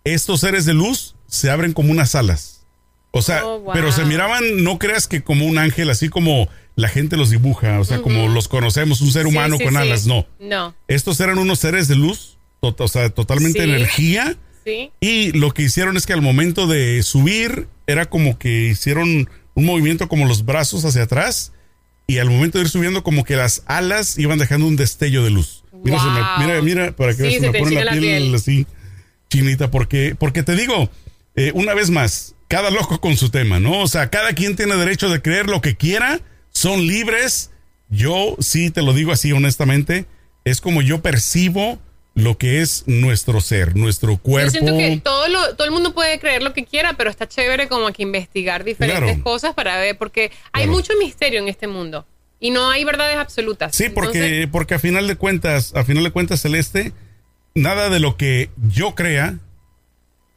estos 0.04 0.42
seres 0.42 0.66
de 0.66 0.74
luz 0.74 1.16
se 1.28 1.50
abren 1.50 1.74
como 1.74 1.92
unas 1.92 2.14
alas. 2.16 2.66
O 3.12 3.22
sea, 3.22 3.46
Oh, 3.46 3.60
wow. 3.62 3.74
pero 3.74 3.92
se 3.94 4.04
miraban, 4.04 4.64
no 4.64 4.78
creas 4.78 5.08
que 5.08 5.24
como 5.24 5.46
un 5.46 5.58
ángel, 5.58 5.90
así 5.90 6.10
como 6.10 6.50
la 6.76 6.90
gente 6.90 7.16
los 7.16 7.30
dibuja, 7.30 7.80
o 7.80 7.86
sea, 7.86 8.02
como 8.02 8.28
los 8.28 8.50
conocemos, 8.50 9.00
un 9.00 9.12
ser 9.12 9.24
Sí, 9.24 9.30
humano 9.30 9.58
sí, 9.58 9.64
con 9.64 9.74
sí. 9.74 9.80
alas, 9.80 10.06
no. 10.06 10.28
No, 10.40 10.76
Estos 10.90 11.20
eran 11.22 11.38
unos 11.38 11.60
seres 11.60 11.88
de 11.88 11.96
luz, 11.96 12.35
to- 12.62 12.76
o 12.78 12.88
sea, 12.88 13.10
totalmente 13.10 13.60
Sí. 13.64 13.70
energía. 13.70 14.38
sí. 14.66 14.92
Y 15.00 15.32
lo 15.34 15.52
que 15.54 15.62
hicieron 15.64 15.96
es 15.98 16.06
que 16.08 16.14
al 16.14 16.22
momento 16.22 16.66
de 16.68 17.04
subir, 17.04 17.68
era 17.88 18.06
como 18.10 18.40
que 18.40 18.64
hicieron 18.68 19.30
un 19.54 19.66
movimiento 19.66 20.08
como 20.08 20.26
los 20.26 20.44
brazos 20.46 20.84
hacia 20.86 21.04
atrás. 21.04 21.52
Y 22.08 22.18
al 22.20 22.30
momento 22.30 22.58
de 22.58 22.64
ir 22.66 22.70
subiendo, 22.70 23.04
como 23.04 23.24
que 23.24 23.36
las 23.36 23.64
alas 23.68 24.18
iban 24.18 24.38
dejando 24.40 24.66
un 24.68 24.76
destello 24.76 25.24
de 25.24 25.30
luz. 25.32 25.64
Mira, 25.84 26.00
se 26.00 26.06
me- 26.08 26.20
Wow. 26.20 26.30
mira, 26.40 26.62
mira, 26.62 26.96
para 26.96 27.12
que 27.12 27.18
Sí, 27.18 27.22
veas, 27.24 27.34
se 27.36 27.40
se 27.42 27.52
me 27.52 27.60
pone 27.60 27.72
la 27.76 27.82
enchina 27.82 27.86
la 27.86 27.92
piel, 28.02 28.24
piel. 28.24 28.36
así 28.36 28.68
chinita. 29.30 29.70
Porque, 29.72 30.16
porque 30.18 30.42
te 30.44 30.56
digo, 30.56 30.90
eh, 31.36 31.52
una 31.54 31.74
vez 31.76 31.90
más, 31.92 32.36
cada 32.48 32.70
loco 32.72 33.00
con 33.02 33.18
su 33.18 33.30
tema, 33.30 33.60
¿no? 33.60 33.82
O 33.82 33.88
sea, 33.88 34.10
cada 34.10 34.34
quien 34.34 34.56
tiene 34.56 34.76
derecho 34.78 35.10
de 35.10 35.22
creer 35.22 35.48
lo 35.48 35.62
que 35.62 35.76
quiera, 35.76 36.22
son 36.52 36.86
libres. 36.88 37.52
Yo 37.90 38.36
sí 38.40 38.72
te 38.72 38.82
lo 38.82 38.94
digo 38.94 39.12
así 39.12 39.32
honestamente, 39.32 40.06
es 40.44 40.60
como 40.62 40.82
yo 40.82 41.02
percibo 41.04 41.80
lo 42.16 42.38
que 42.38 42.62
es 42.62 42.84
nuestro 42.88 43.42
ser, 43.42 43.76
nuestro 43.76 44.18
cuerpo. 44.18 44.48
Yo 44.54 44.60
siento 44.64 44.78
que 44.78 45.00
todo, 45.04 45.28
lo, 45.28 45.56
todo 45.56 45.66
el 45.66 45.72
mundo 45.72 45.94
puede 45.94 46.18
creer 46.20 46.42
lo 46.44 46.54
que 46.54 46.64
quiera, 46.66 46.94
pero 46.94 47.10
está 47.10 47.28
chévere 47.28 47.68
como 47.68 47.92
que 47.92 48.04
investigar 48.04 48.64
diferentes 48.64 49.04
Claro. 49.06 49.24
cosas 49.24 49.54
para 49.54 49.78
ver, 49.78 49.98
porque 49.98 50.32
hay 50.54 50.64
Claro. 50.64 50.72
mucho 50.72 50.94
misterio 50.98 51.40
en 51.42 51.50
este 51.50 51.68
mundo 51.68 52.06
y 52.40 52.52
no 52.52 52.70
hay 52.70 52.86
verdades 52.86 53.18
absolutas. 53.18 53.76
Sí, 53.76 53.90
porque, 53.90 54.18
Entonces, 54.20 54.48
porque 54.52 54.76
a 54.76 54.80
final 54.80 55.08
de 55.08 55.16
cuentas, 55.18 55.74
a 55.76 55.84
final 55.84 56.04
de 56.06 56.12
cuentas, 56.12 56.42
Celeste, 56.42 56.94
nada 57.54 57.90
de 57.90 58.00
lo 58.00 58.16
que 58.16 58.50
yo 58.70 58.96
crea, 58.96 59.38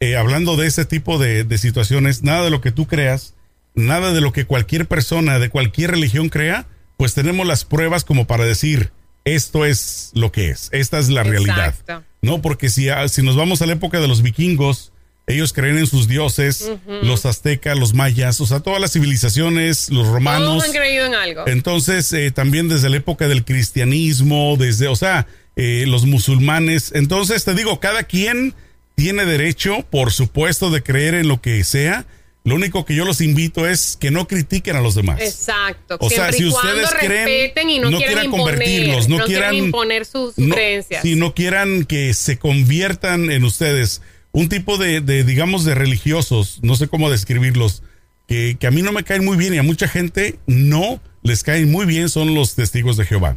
eh, 0.00 0.16
hablando 0.16 0.56
de 0.56 0.66
ese 0.66 0.84
tipo 0.84 1.18
de, 1.18 1.44
de 1.44 1.58
situaciones, 1.58 2.22
nada 2.24 2.42
de 2.44 2.50
lo 2.50 2.60
que 2.60 2.72
tú 2.72 2.86
creas, 2.86 3.34
nada 3.74 4.12
de 4.12 4.20
lo 4.20 4.32
que 4.32 4.46
cualquier 4.46 4.86
persona 4.86 5.38
de 5.38 5.48
cualquier 5.48 5.92
religión 5.92 6.28
crea, 6.28 6.66
pues 6.96 7.14
tenemos 7.14 7.46
las 7.46 7.64
pruebas 7.64 8.02
como 8.04 8.26
para 8.26 8.44
decir, 8.44 8.90
esto 9.34 9.64
es 9.64 10.10
lo 10.14 10.32
que 10.32 10.50
es, 10.50 10.68
esta 10.72 10.98
es 10.98 11.08
la 11.08 11.22
realidad. 11.22 11.68
Exacto. 11.68 12.04
No, 12.22 12.42
porque 12.42 12.68
si, 12.68 12.88
si 13.08 13.22
nos 13.22 13.36
vamos 13.36 13.62
a 13.62 13.66
la 13.66 13.74
época 13.74 14.00
de 14.00 14.08
los 14.08 14.22
vikingos, 14.22 14.92
ellos 15.28 15.52
creen 15.52 15.76
en 15.76 15.86
sus 15.86 16.08
dioses, 16.08 16.70
los 17.02 17.26
aztecas, 17.26 17.78
los 17.78 17.92
mayas, 17.92 18.40
o 18.40 18.46
sea, 18.46 18.60
todas 18.60 18.80
las 18.80 18.92
civilizaciones, 18.92 19.90
los 19.90 20.06
romanos. 20.06 20.48
todos 20.48 20.64
han 20.64 20.72
creído 20.72 21.04
en 21.06 21.14
algo. 21.14 21.46
Entonces, 21.46 22.10
eh, 22.14 22.30
también 22.30 22.68
desde 22.68 22.88
la 22.88 22.96
época 22.96 23.28
del 23.28 23.44
cristianismo, 23.44 24.56
desde, 24.58 24.88
o 24.88 24.96
sea, 24.96 25.26
eh, 25.56 25.84
los 25.86 26.06
musulmanes. 26.06 26.92
Entonces, 26.94 27.44
te 27.44 27.54
digo, 27.54 27.78
cada 27.78 28.04
quien 28.04 28.54
tiene 28.94 29.26
derecho, 29.26 29.84
por 29.90 30.12
supuesto, 30.12 30.70
de 30.70 30.82
creer 30.82 31.14
en 31.14 31.28
lo 31.28 31.42
que 31.42 31.62
sea. 31.62 32.06
Lo 32.44 32.54
único 32.54 32.84
que 32.84 32.94
yo 32.94 33.04
los 33.04 33.20
invito 33.20 33.66
es 33.66 33.96
que 34.00 34.10
no 34.10 34.26
critiquen 34.26 34.76
a 34.76 34.80
los 34.80 34.94
demás. 34.94 35.20
Exacto. 35.20 35.98
O 36.00 36.08
sea, 36.08 36.32
si 36.32 36.46
ustedes 36.46 36.88
creen, 36.98 37.26
respeten 37.26 37.68
y 37.68 37.78
no, 37.78 37.90
no 37.90 37.98
quieran, 37.98 38.24
imponer, 38.24 38.46
convertirlos, 38.46 39.08
no 39.08 39.18
quieran- 39.24 39.54
imponer 39.54 40.06
sus, 40.06 40.38
no, 40.38 40.54
creencias. 40.54 41.02
Si 41.02 41.14
no 41.14 41.34
quieran 41.34 41.84
que 41.84 42.14
se 42.14 42.38
conviertan 42.38 43.30
en 43.30 43.44
ustedes 43.44 44.00
un 44.32 44.48
tipo 44.48 44.78
de, 44.78 45.00
de, 45.00 45.24
digamos, 45.24 45.64
de 45.64 45.74
religiosos, 45.74 46.60
no 46.62 46.76
sé 46.76 46.88
cómo 46.88 47.10
describirlos, 47.10 47.82
que, 48.26 48.56
que 48.58 48.66
a 48.66 48.70
mí 48.70 48.82
no 48.82 48.92
me 48.92 49.04
caen 49.04 49.24
muy 49.24 49.36
bien 49.36 49.52
y 49.54 49.58
a 49.58 49.62
mucha 49.62 49.88
gente 49.88 50.38
no 50.46 51.00
les 51.22 51.42
caen 51.42 51.70
muy 51.70 51.86
bien 51.86 52.08
son 52.08 52.34
los 52.34 52.54
testigos 52.54 52.96
de 52.96 53.04
Jehová. 53.04 53.36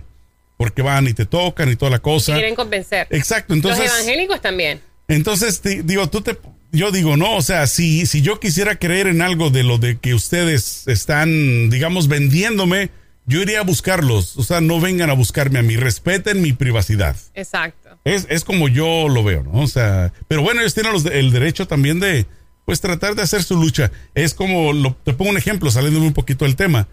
Porque 0.58 0.84
van 0.84 1.08
y 1.08 1.14
te 1.14 1.26
tocan 1.26 1.72
y 1.72 1.76
toda 1.76 1.90
la 1.92 2.00
cosa. 2.00 2.34
quieren 2.34 2.56
convencer. 2.56 3.08
Exacto, 3.10 3.54
entonces... 3.54 3.86
Los 3.86 3.94
evangélicos 3.96 4.42
también. 4.42 4.80
Entonces, 5.08 5.62
digo, 5.84 6.10
tú 6.10 6.22
te, 6.22 6.38
yo 6.72 6.92
digo, 6.92 7.18
no, 7.18 7.36
o 7.36 7.42
sea, 7.42 7.68
si, 7.68 8.06
si 8.06 8.22
yo 8.22 8.40
quisiera 8.40 8.76
creer 8.78 9.08
en 9.08 9.22
algo 9.22 9.50
de 9.50 9.64
lo 9.64 9.78
de 9.78 9.98
que 10.00 10.14
ustedes 10.14 10.88
están, 10.88 11.70
digamos, 11.70 12.08
vendiéndome, 12.08 12.90
yo 13.26 13.42
iría 13.42 13.60
a 13.60 13.64
buscarlos. 13.64 14.38
O 14.38 14.44
sea, 14.44 14.62
no 14.62 14.80
vengan 14.80 15.10
a 15.10 15.14
buscarme 15.14 15.60
a 15.60 15.64
mí, 15.64 15.76
respeten 15.76 16.42
mi 16.42 16.54
privacidad. 16.54 17.16
Exacto. 17.34 17.90
Es, 18.06 18.26
es 18.30 18.44
como 18.44 18.68
yo 18.68 19.08
lo 19.10 19.24
veo, 19.24 19.44
¿no? 19.44 19.52
O 19.62 19.68
sea, 19.68 20.12
pero 20.28 20.42
bueno, 20.42 20.62
ellos 20.62 20.74
tienen 20.74 20.94
los 20.94 21.06
el 21.06 21.32
derecho 21.32 21.68
también 21.68 22.00
de, 22.00 22.26
pues, 22.66 22.82
tratar 22.82 23.16
de 23.16 23.22
hacer 23.22 23.44
su 23.44 23.56
lucha. 23.58 23.92
Es 24.16 24.34
como, 24.34 24.74
lo- 24.74 24.96
te 25.04 25.14
pongo 25.14 25.32
un 25.32 25.38
ejemplo, 25.38 25.70
saliéndome 25.72 26.08
un 26.08 26.14
poquito 26.14 26.46
del 26.46 26.56
tema. 26.56 26.88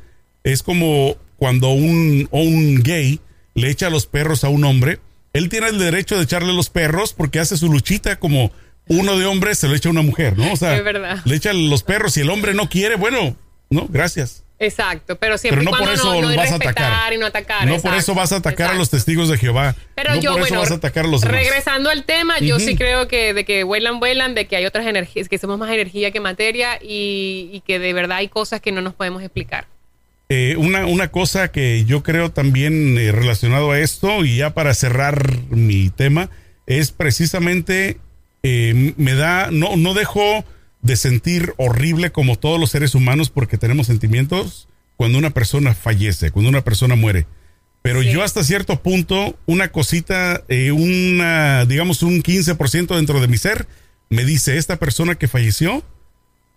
Es 0.44 0.62
como 0.62 1.16
cuando 1.36 1.70
un, 1.70 2.28
o 2.30 2.40
un 2.42 2.82
gay 2.82 3.20
le 3.54 3.70
echa 3.70 3.90
los 3.90 4.06
perros 4.06 4.44
a 4.44 4.48
un 4.48 4.64
hombre, 4.64 5.00
él 5.32 5.48
tiene 5.48 5.68
el 5.68 5.78
derecho 5.78 6.16
de 6.16 6.24
echarle 6.24 6.52
los 6.52 6.68
perros 6.70 7.12
porque 7.12 7.38
hace 7.38 7.56
su 7.56 7.70
luchita 7.70 8.18
como 8.18 8.50
uno 8.88 9.18
de 9.18 9.26
hombres 9.26 9.58
se 9.58 9.68
lo 9.68 9.74
echa 9.74 9.88
a 9.88 9.92
una 9.92 10.02
mujer, 10.02 10.36
¿no? 10.36 10.52
O 10.52 10.56
sea, 10.56 10.76
Es 10.76 10.84
verdad. 10.84 11.18
le 11.24 11.36
echan 11.36 11.68
los 11.70 11.82
perros 11.82 12.16
y 12.16 12.20
el 12.20 12.30
hombre 12.30 12.54
no 12.54 12.68
quiere, 12.68 12.96
bueno, 12.96 13.36
no, 13.70 13.86
gracias. 13.88 14.44
Exacto. 14.60 15.16
Pero 15.20 15.38
siempre 15.38 15.60
Pero 15.64 15.70
no 15.70 15.84
por 15.84 15.94
eso 15.94 16.20
no, 16.20 16.34
vas 16.36 16.50
a 16.50 16.56
atacar. 16.56 17.12
y 17.12 17.18
no 17.18 17.26
atacar. 17.26 17.64
no 17.66 17.78
por 17.80 17.94
eso 17.94 18.12
vas 18.14 18.32
a 18.32 18.36
atacar 18.36 18.70
a 18.72 18.74
los 18.74 18.90
testigos 18.90 19.28
de 19.28 19.38
Jehová. 19.38 19.76
Pero 19.94 20.16
no 20.16 20.20
yo, 20.20 20.32
por 20.32 20.40
bueno, 20.40 20.56
eso 20.56 20.60
vas 20.62 20.70
a 20.72 20.74
atacar 20.74 21.04
a 21.04 21.08
los 21.08 21.20
demás. 21.20 21.36
regresando 21.36 21.90
al 21.90 22.02
tema, 22.04 22.40
yo 22.40 22.58
sí 22.58 22.74
creo 22.74 23.06
que 23.06 23.34
de 23.34 23.44
que 23.44 23.62
vuelan, 23.62 24.00
vuelan, 24.00 24.34
de 24.34 24.46
que 24.48 24.56
hay 24.56 24.66
otras 24.66 24.86
energías, 24.86 25.28
que 25.28 25.38
somos 25.38 25.58
más 25.60 25.70
energía 25.70 26.10
que 26.10 26.18
materia 26.18 26.78
y, 26.82 27.50
y 27.52 27.60
que 27.64 27.78
de 27.78 27.92
verdad 27.92 28.16
hay 28.18 28.26
cosas 28.28 28.60
que 28.60 28.72
no 28.72 28.80
nos 28.80 28.94
podemos 28.94 29.22
explicar. 29.22 29.66
Eh, 30.30 30.56
una, 30.58 30.86
una 30.86 31.08
cosa 31.12 31.52
que 31.52 31.84
yo 31.84 32.02
creo 32.02 32.30
también 32.32 32.98
eh, 32.98 33.12
relacionado 33.12 33.70
a 33.70 33.78
esto, 33.78 34.24
y 34.24 34.38
ya 34.38 34.54
para 34.54 34.74
cerrar 34.74 35.24
mi 35.50 35.88
tema, 35.88 36.30
es 36.66 36.90
precisamente, 36.90 37.98
eh, 38.42 38.94
me 38.96 39.14
da, 39.14 39.50
no, 39.50 39.76
no 39.76 39.94
dejo 39.94 40.44
de 40.82 40.96
sentir 40.96 41.54
horrible 41.56 42.10
como 42.12 42.36
todos 42.36 42.58
los 42.60 42.70
seres 42.70 42.94
humanos 42.94 43.30
porque 43.30 43.58
tenemos 43.58 43.88
sentimientos 43.88 44.68
cuando 44.96 45.18
una 45.18 45.30
persona 45.30 45.74
fallece, 45.74 46.30
cuando 46.30 46.48
una 46.48 46.62
persona 46.62 46.94
muere. 46.96 47.26
Pero 47.82 48.02
Sí. 48.02 48.10
yo 48.10 48.22
hasta 48.22 48.42
cierto 48.44 48.82
punto, 48.82 49.38
una 49.46 49.68
cosita, 49.72 50.42
eh, 50.48 50.72
una, 50.72 51.64
digamos 51.66 52.02
un 52.02 52.22
15% 52.22 52.96
dentro 52.96 53.20
de 53.20 53.28
mi 53.28 53.38
ser, 53.38 53.66
me 54.10 54.24
dice, 54.24 54.56
esta 54.56 54.76
persona 54.76 55.14
que 55.16 55.28
falleció 55.28 55.82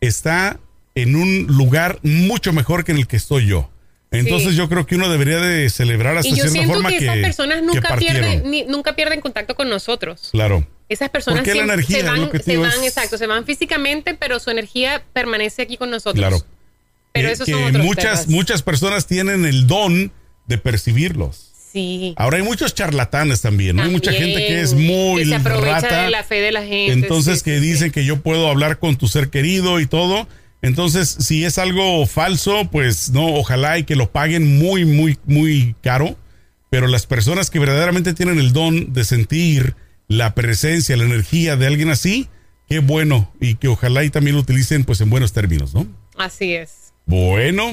está 0.01 0.59
en 0.95 1.15
un 1.15 1.47
lugar 1.47 1.99
mucho 2.03 2.53
mejor 2.53 2.83
que 2.83 2.91
en 2.91 2.97
el 2.97 3.07
que 3.07 3.17
estoy 3.17 3.45
yo. 3.47 3.69
Entonces 4.11 4.49
Sí. 4.51 4.55
yo 4.57 4.67
creo 4.67 4.85
que 4.85 4.95
uno 4.95 5.09
debería 5.09 5.37
de 5.39 5.69
celebrar 5.69 6.17
hasta 6.17 6.27
Y 6.27 6.31
yo 6.31 6.35
cierta 6.37 6.51
siento 6.53 6.73
forma 6.73 6.89
que 6.89 6.97
que, 6.97 7.05
esas 7.05 7.17
personas 7.19 7.59
que 7.61 7.65
nunca 7.65 7.89
partieron. 7.89 8.21
pierden, 8.21 8.51
ni- 8.51 8.63
nunca 8.65 8.95
pierden 8.95 9.21
contacto 9.21 9.55
con 9.55 9.69
nosotros. 9.69 10.29
Claro. 10.31 10.67
Esas 10.93 11.09
personas 11.09 11.47
energía, 11.47 12.01
se 12.01 12.03
van, 12.03 12.29
se 12.43 12.53
es- 12.53 12.83
exacto, 12.87 13.17
se 13.17 13.25
van 13.27 13.45
físicamente, 13.45 14.13
pero 14.13 14.39
su 14.39 14.49
energía 14.49 15.03
permanece 15.13 15.61
aquí 15.61 15.77
con 15.77 15.89
nosotros. 15.89 16.15
Claro. 16.15 16.45
Pero 17.13 17.27
Que- 17.29 17.33
esos 17.33 17.45
que 17.45 17.53
son 17.53 17.63
otros 17.63 17.85
muchas, 17.85 18.21
temas. 18.21 18.27
muchas 18.27 18.61
personas 18.61 19.07
tienen 19.07 19.45
el 19.45 19.67
don 19.67 20.11
de 20.47 20.57
percibirlos. 20.57 21.47
Sí. 21.71 22.13
Ahora 22.17 22.35
hay 22.37 22.43
muchos 22.43 22.75
charlatanes 22.75 23.39
también, 23.41 23.77
¿no? 23.77 23.83
Hay 23.83 23.89
mucha 23.89 24.11
gente 24.11 24.45
que 24.45 24.59
es 24.61 24.73
muy 24.73 25.23
que 25.23 25.29
se 25.29 25.35
aprovecha 25.35 25.79
rata. 25.79 26.03
de 26.03 26.09
la 26.09 26.23
fe 26.23 26.35
de 26.41 26.51
la 26.51 26.63
gente. 26.63 26.91
Entonces 26.91 27.39
sí, 27.39 27.45
que 27.45 27.59
sí. 27.59 27.65
dicen 27.65 27.91
que 27.91 28.03
yo 28.03 28.21
puedo 28.21 28.49
hablar 28.49 28.77
con 28.79 28.97
tu 28.97 29.07
ser 29.07 29.29
querido 29.29 29.79
y 29.79 29.85
todo. 29.85 30.27
Entonces, 30.61 31.07
si 31.19 31.45
es 31.45 31.57
algo 31.57 32.05
falso, 32.05 32.67
pues 32.71 33.09
no, 33.11 33.35
ojalá 33.35 33.77
y 33.79 33.83
que 33.85 33.95
lo 33.95 34.11
paguen 34.11 34.57
muy, 34.59 34.83
muy, 34.83 35.17
muy 35.25 35.75
caro. 35.81 36.17
Pero 36.69 36.87
las 36.87 37.05
personas 37.05 37.49
que 37.49 37.59
verdaderamente 37.59 38.13
tienen 38.13 38.37
el 38.37 38.51
don 38.53 38.91
de 38.93 39.03
sentir 39.05 39.75
la 40.11 40.35
presencia, 40.35 40.97
la 40.97 41.05
energía 41.05 41.55
de 41.55 41.67
alguien 41.67 41.89
así, 41.89 42.27
qué 42.67 42.79
bueno. 42.79 43.31
Y 43.39 43.55
que 43.55 43.69
ojalá 43.69 44.03
y 44.03 44.09
también 44.09 44.35
lo 44.35 44.41
utilicen 44.41 44.83
pues 44.83 44.99
en 44.99 45.09
buenos 45.09 45.31
términos, 45.31 45.73
¿no? 45.73 45.87
Así 46.17 46.53
es. 46.53 46.93
Bueno, 47.05 47.71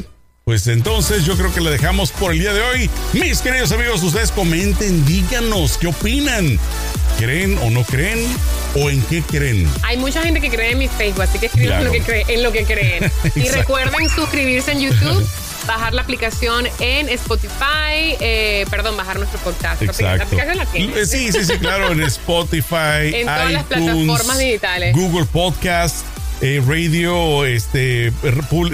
pues 0.49 0.67
entonces 0.67 1.26
yo 1.26 1.37
creo 1.37 1.52
que 1.52 1.61
la 1.61 1.69
dejamos 1.69 2.11
por 2.11 2.33
el 2.33 2.38
día 2.38 2.55
de 2.55 2.62
hoy. 2.62 2.88
Mis 3.12 3.43
queridos 3.43 3.71
amigos, 3.71 4.02
ustedes 4.02 4.31
comenten, 4.33 5.05
díganos 5.05 5.76
qué 5.76 5.88
opinan. 5.88 6.59
¿Creen 7.19 7.59
o 7.59 7.69
no 7.69 7.85
creen? 7.85 8.19
¿O 8.75 8.88
en 8.88 9.02
qué 9.02 9.21
creen? 9.21 9.71
Hay 9.83 9.99
mucha 9.99 10.23
gente 10.23 10.40
que 10.40 10.49
cree 10.49 10.71
en 10.71 10.78
mi 10.78 10.88
Facebook, 10.88 11.21
así 11.25 11.38
que 11.38 11.47
escriban 11.47 11.69
Claro. 11.81 11.85
lo 11.85 11.93
que 11.93 12.00
cree- 12.02 12.25
en 12.28 12.43
lo 12.43 12.50
que 12.50 12.64
creen. 12.64 13.12
y 13.35 13.49
recuerden 13.50 14.09
suscribirse 14.09 14.73
en 14.73 14.81
YouTube, 14.81 15.28
bajar 15.67 15.93
la 15.93 16.00
aplicación 16.00 16.67
en 16.81 17.11
Spotify, 17.11 18.17
eh, 18.19 18.64
perdón, 18.71 18.97
bajar 18.97 19.19
nuestro 19.19 19.38
podcast. 19.40 19.83
La 19.83 19.88
Exacto. 19.90 20.23
aplicación 20.25 20.57
la 20.57 20.64
tienen. 20.64 20.97
Eh, 20.97 21.05
Sí, 21.05 21.31
sí, 21.31 21.45
sí, 21.45 21.59
claro, 21.59 21.93
en 21.93 22.00
Spotify, 22.05 23.12
En 23.12 23.26
todas 23.26 23.52
las 23.52 23.64
iTunes, 23.64 23.85
plataformas 24.07 24.38
digitales. 24.38 24.97
Google 24.97 25.26
Podcast, 25.31 26.07
eh, 26.40 26.62
radio, 26.66 27.45
este, 27.45 28.12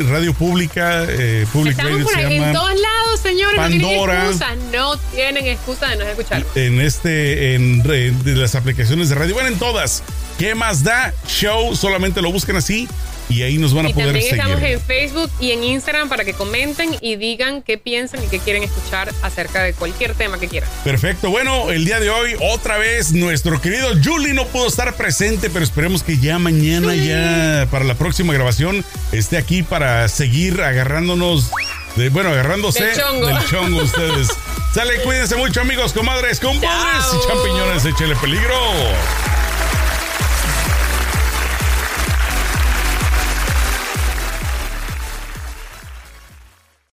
radio 0.09 0.35
pública, 0.35 1.05
eh, 1.09 1.47
Public 1.53 1.73
Estamos 1.73 1.93
Radio 1.93 2.05
por 2.05 2.15
se 2.15 2.21
ahí 2.27 2.37
en 2.37 2.53
todos 2.53 2.81
lados, 2.81 3.21
señores. 3.21 3.57
Pandora. 3.57 4.25
No 4.25 4.29
tienen 4.35 4.37
excusa, 4.37 4.57
no 4.73 4.97
tienen 5.15 5.47
excusa 5.47 5.89
de 5.91 5.97
no 5.97 6.05
escuchar. 6.05 6.45
en 6.55 6.81
este 6.81 7.55
en, 7.55 7.83
re- 7.85 8.11
de 8.11 8.35
las 8.37 8.55
aplicaciones 8.55 9.09
de 9.09 9.15
radio 9.15 9.35
bueno 9.35 9.49
en 9.49 9.59
todas 9.59 10.03
qué 10.39 10.55
más 10.55 10.83
da 10.85 11.13
show 11.29 11.75
solamente 11.77 12.21
lo 12.23 12.33
buscan 12.33 12.57
así 12.57 12.89
y 13.31 13.43
ahí 13.43 13.57
nos 13.57 13.73
van 13.73 13.87
a 13.87 13.89
Y 13.89 13.95
poder 13.95 14.09
también 14.09 14.25
seguir 14.31 14.41
estamos 14.45 14.63
en 14.63 14.81
Facebook 14.83 15.31
y 15.41 15.53
en 15.53 15.65
Instagram 15.65 16.11
para 16.11 16.25
que 16.27 16.35
comenten 16.35 16.95
y 17.01 17.17
digan 17.17 17.63
qué 17.63 17.79
piensan 17.79 18.23
y 18.23 18.27
qué 18.27 18.39
quieren 18.39 18.63
escuchar 18.63 19.11
acerca 19.23 19.63
de 19.63 19.73
cualquier 19.73 20.15
tema 20.15 20.39
que 20.39 20.47
quieran. 20.49 20.69
perfecto 20.85 21.31
bueno 21.31 21.71
el 21.71 21.85
día 21.87 22.01
de 22.01 22.11
hoy 22.11 22.35
otra 22.53 22.77
vez 22.77 23.13
nuestro 23.13 23.61
querido 23.63 23.89
Julie 24.05 24.35
no 24.35 24.47
pudo 24.49 24.67
estar 24.67 24.95
presente 24.95 25.49
pero 25.49 25.65
esperemos 25.65 26.03
que 26.03 26.19
ya 26.19 26.39
mañana 26.39 26.95
ya 26.95 27.67
para 27.71 27.85
la 27.87 27.95
próxima 27.95 28.35
grabación 28.35 28.85
esté 29.13 29.39
aquí 29.39 29.63
para 29.63 30.07
seguir 30.09 30.61
agarrándonos 30.61 31.51
de 31.97 32.11
bueno 32.11 32.29
agarrándose 32.31 32.85
Del 32.85 32.97
chongo. 32.97 33.27
del 33.27 33.45
chongo 33.47 33.83
ustedes 33.85 34.29
sale 34.75 35.01
cuídense 35.03 35.37
mucho 35.37 35.63
amigos 35.63 35.93
comadres 35.95 36.41
compadres 36.41 37.05
Chao. 37.05 37.21
y 37.25 37.27
champiñones 37.29 37.85
échele 37.87 38.17
peligro 38.17 38.55